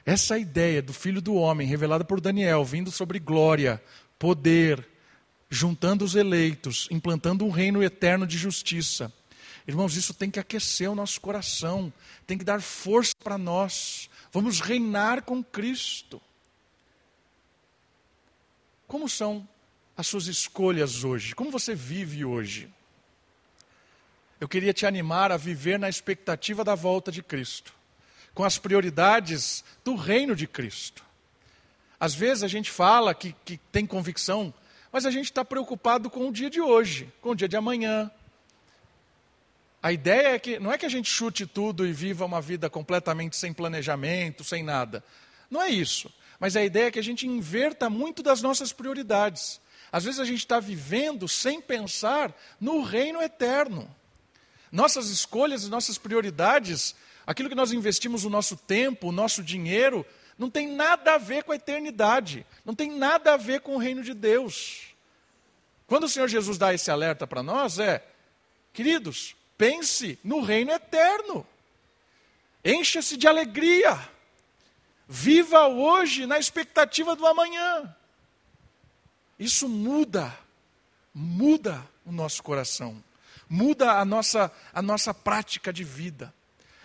[0.06, 3.82] Essa ideia do filho do homem, revelada por Daniel, vindo sobre glória,
[4.18, 4.88] poder,
[5.50, 9.14] juntando os eleitos, implantando um reino eterno de justiça.
[9.68, 11.94] Irmãos, isso tem que aquecer o nosso coração,
[12.26, 14.10] tem que dar força para nós.
[14.32, 16.22] Vamos reinar com Cristo.
[18.88, 19.48] Como são
[19.96, 21.36] as suas escolhas hoje?
[21.36, 22.70] Como você vive hoje?
[24.42, 27.72] Eu queria te animar a viver na expectativa da volta de Cristo,
[28.34, 31.04] com as prioridades do reino de Cristo.
[32.00, 34.52] Às vezes a gente fala que, que tem convicção,
[34.92, 38.10] mas a gente está preocupado com o dia de hoje, com o dia de amanhã.
[39.84, 42.68] A ideia é que não é que a gente chute tudo e viva uma vida
[42.68, 45.04] completamente sem planejamento, sem nada.
[45.52, 46.12] Não é isso.
[46.40, 49.62] Mas a ideia é que a gente inverta muito das nossas prioridades.
[49.92, 54.01] Às vezes a gente está vivendo sem pensar no reino eterno.
[54.72, 56.96] Nossas escolhas e nossas prioridades,
[57.28, 60.06] aquilo que nós investimos o nosso tempo, o nosso dinheiro,
[60.38, 63.78] não tem nada a ver com a eternidade, não tem nada a ver com o
[63.78, 64.88] reino de Deus.
[65.86, 68.02] Quando o Senhor Jesus dá esse alerta para nós, é,
[68.72, 71.46] queridos, pense no reino eterno,
[72.64, 74.00] encha-se de alegria,
[75.06, 77.94] viva hoje na expectativa do amanhã.
[79.38, 80.34] Isso muda,
[81.14, 83.04] muda o nosso coração
[83.52, 86.34] muda a nossa, a nossa prática de vida.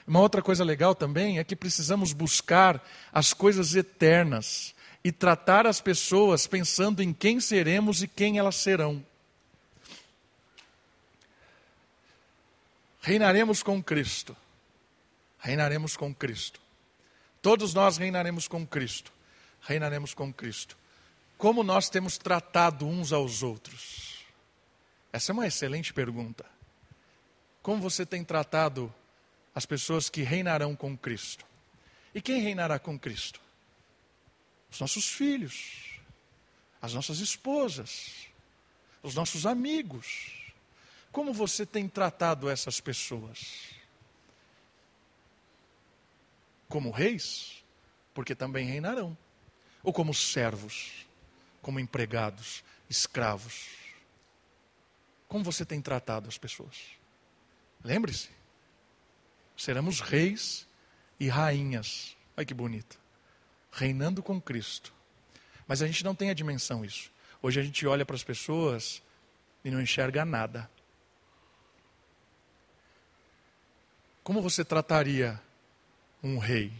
[0.04, 5.80] Uma outra coisa legal também é que precisamos buscar as coisas eternas e tratar as
[5.80, 9.04] pessoas pensando em quem seremos e quem elas serão.
[13.00, 14.36] Reinaremos com Cristo.
[15.38, 16.60] Reinaremos com Cristo.
[17.40, 19.12] Todos nós reinaremos com Cristo.
[19.60, 20.76] Reinaremos com Cristo.
[21.38, 24.24] Como nós temos tratado uns aos outros?
[25.12, 26.55] Essa é uma excelente pergunta.
[27.66, 28.94] Como você tem tratado
[29.52, 31.44] as pessoas que reinarão com Cristo?
[32.14, 33.40] E quem reinará com Cristo?
[34.70, 35.98] Os nossos filhos,
[36.80, 38.28] as nossas esposas,
[39.02, 40.44] os nossos amigos.
[41.10, 43.70] Como você tem tratado essas pessoas?
[46.68, 47.64] Como reis,
[48.14, 49.18] porque também reinarão,
[49.82, 51.04] ou como servos,
[51.60, 53.70] como empregados, escravos.
[55.26, 56.96] Como você tem tratado as pessoas?
[57.82, 58.30] Lembre-se,
[59.56, 60.66] seremos reis
[61.18, 62.16] e rainhas.
[62.36, 62.98] Olha que bonito.
[63.72, 64.92] Reinando com Cristo.
[65.66, 67.10] Mas a gente não tem a dimensão isso.
[67.42, 69.02] Hoje a gente olha para as pessoas
[69.64, 70.70] e não enxerga nada.
[74.22, 75.40] Como você trataria
[76.22, 76.72] um rei?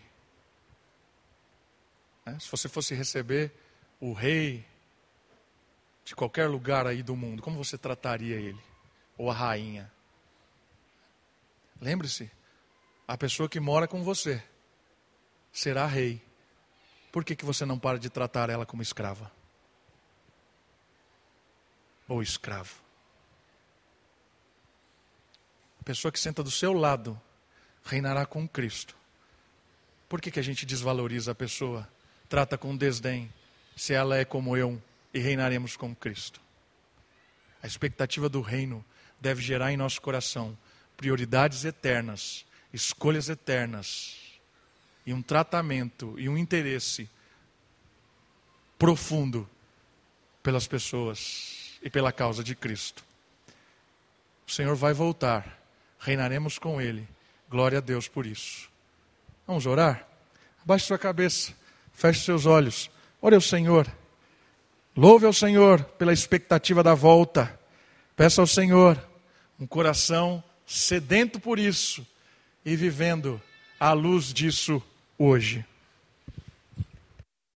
[2.24, 3.52] É, se você fosse receber
[4.00, 4.66] o rei
[6.04, 8.60] de qualquer lugar aí do mundo, como você trataria ele?
[9.16, 9.90] Ou a rainha?
[11.80, 12.30] Lembre-se,
[13.06, 14.42] a pessoa que mora com você
[15.52, 16.22] será rei.
[17.12, 19.30] Por que, que você não para de tratar ela como escrava?
[22.08, 22.74] Ou escravo?
[25.80, 27.20] A pessoa que senta do seu lado
[27.84, 28.96] reinará com Cristo.
[30.08, 31.88] Por que, que a gente desvaloriza a pessoa?
[32.28, 33.32] Trata com desdém,
[33.76, 34.82] se ela é como eu,
[35.14, 36.40] e reinaremos com Cristo.
[37.62, 38.84] A expectativa do reino
[39.20, 40.56] deve gerar em nosso coração
[40.96, 44.26] prioridades eternas, escolhas eternas,
[45.06, 47.08] e um tratamento e um interesse
[48.76, 49.48] profundo
[50.42, 53.04] pelas pessoas e pela causa de Cristo.
[54.46, 55.60] O Senhor vai voltar,
[55.98, 57.06] reinaremos com Ele.
[57.48, 58.68] Glória a Deus por isso.
[59.46, 60.06] Vamos orar?
[60.62, 61.54] Abaixe sua cabeça,
[61.92, 62.90] feche seus olhos,
[63.22, 63.86] ore ao Senhor.
[64.96, 67.58] Louve ao Senhor pela expectativa da volta.
[68.16, 69.00] Peça ao Senhor
[69.60, 72.06] um coração sedento por isso
[72.64, 73.40] e vivendo
[73.78, 74.82] à luz disso
[75.18, 75.64] hoje.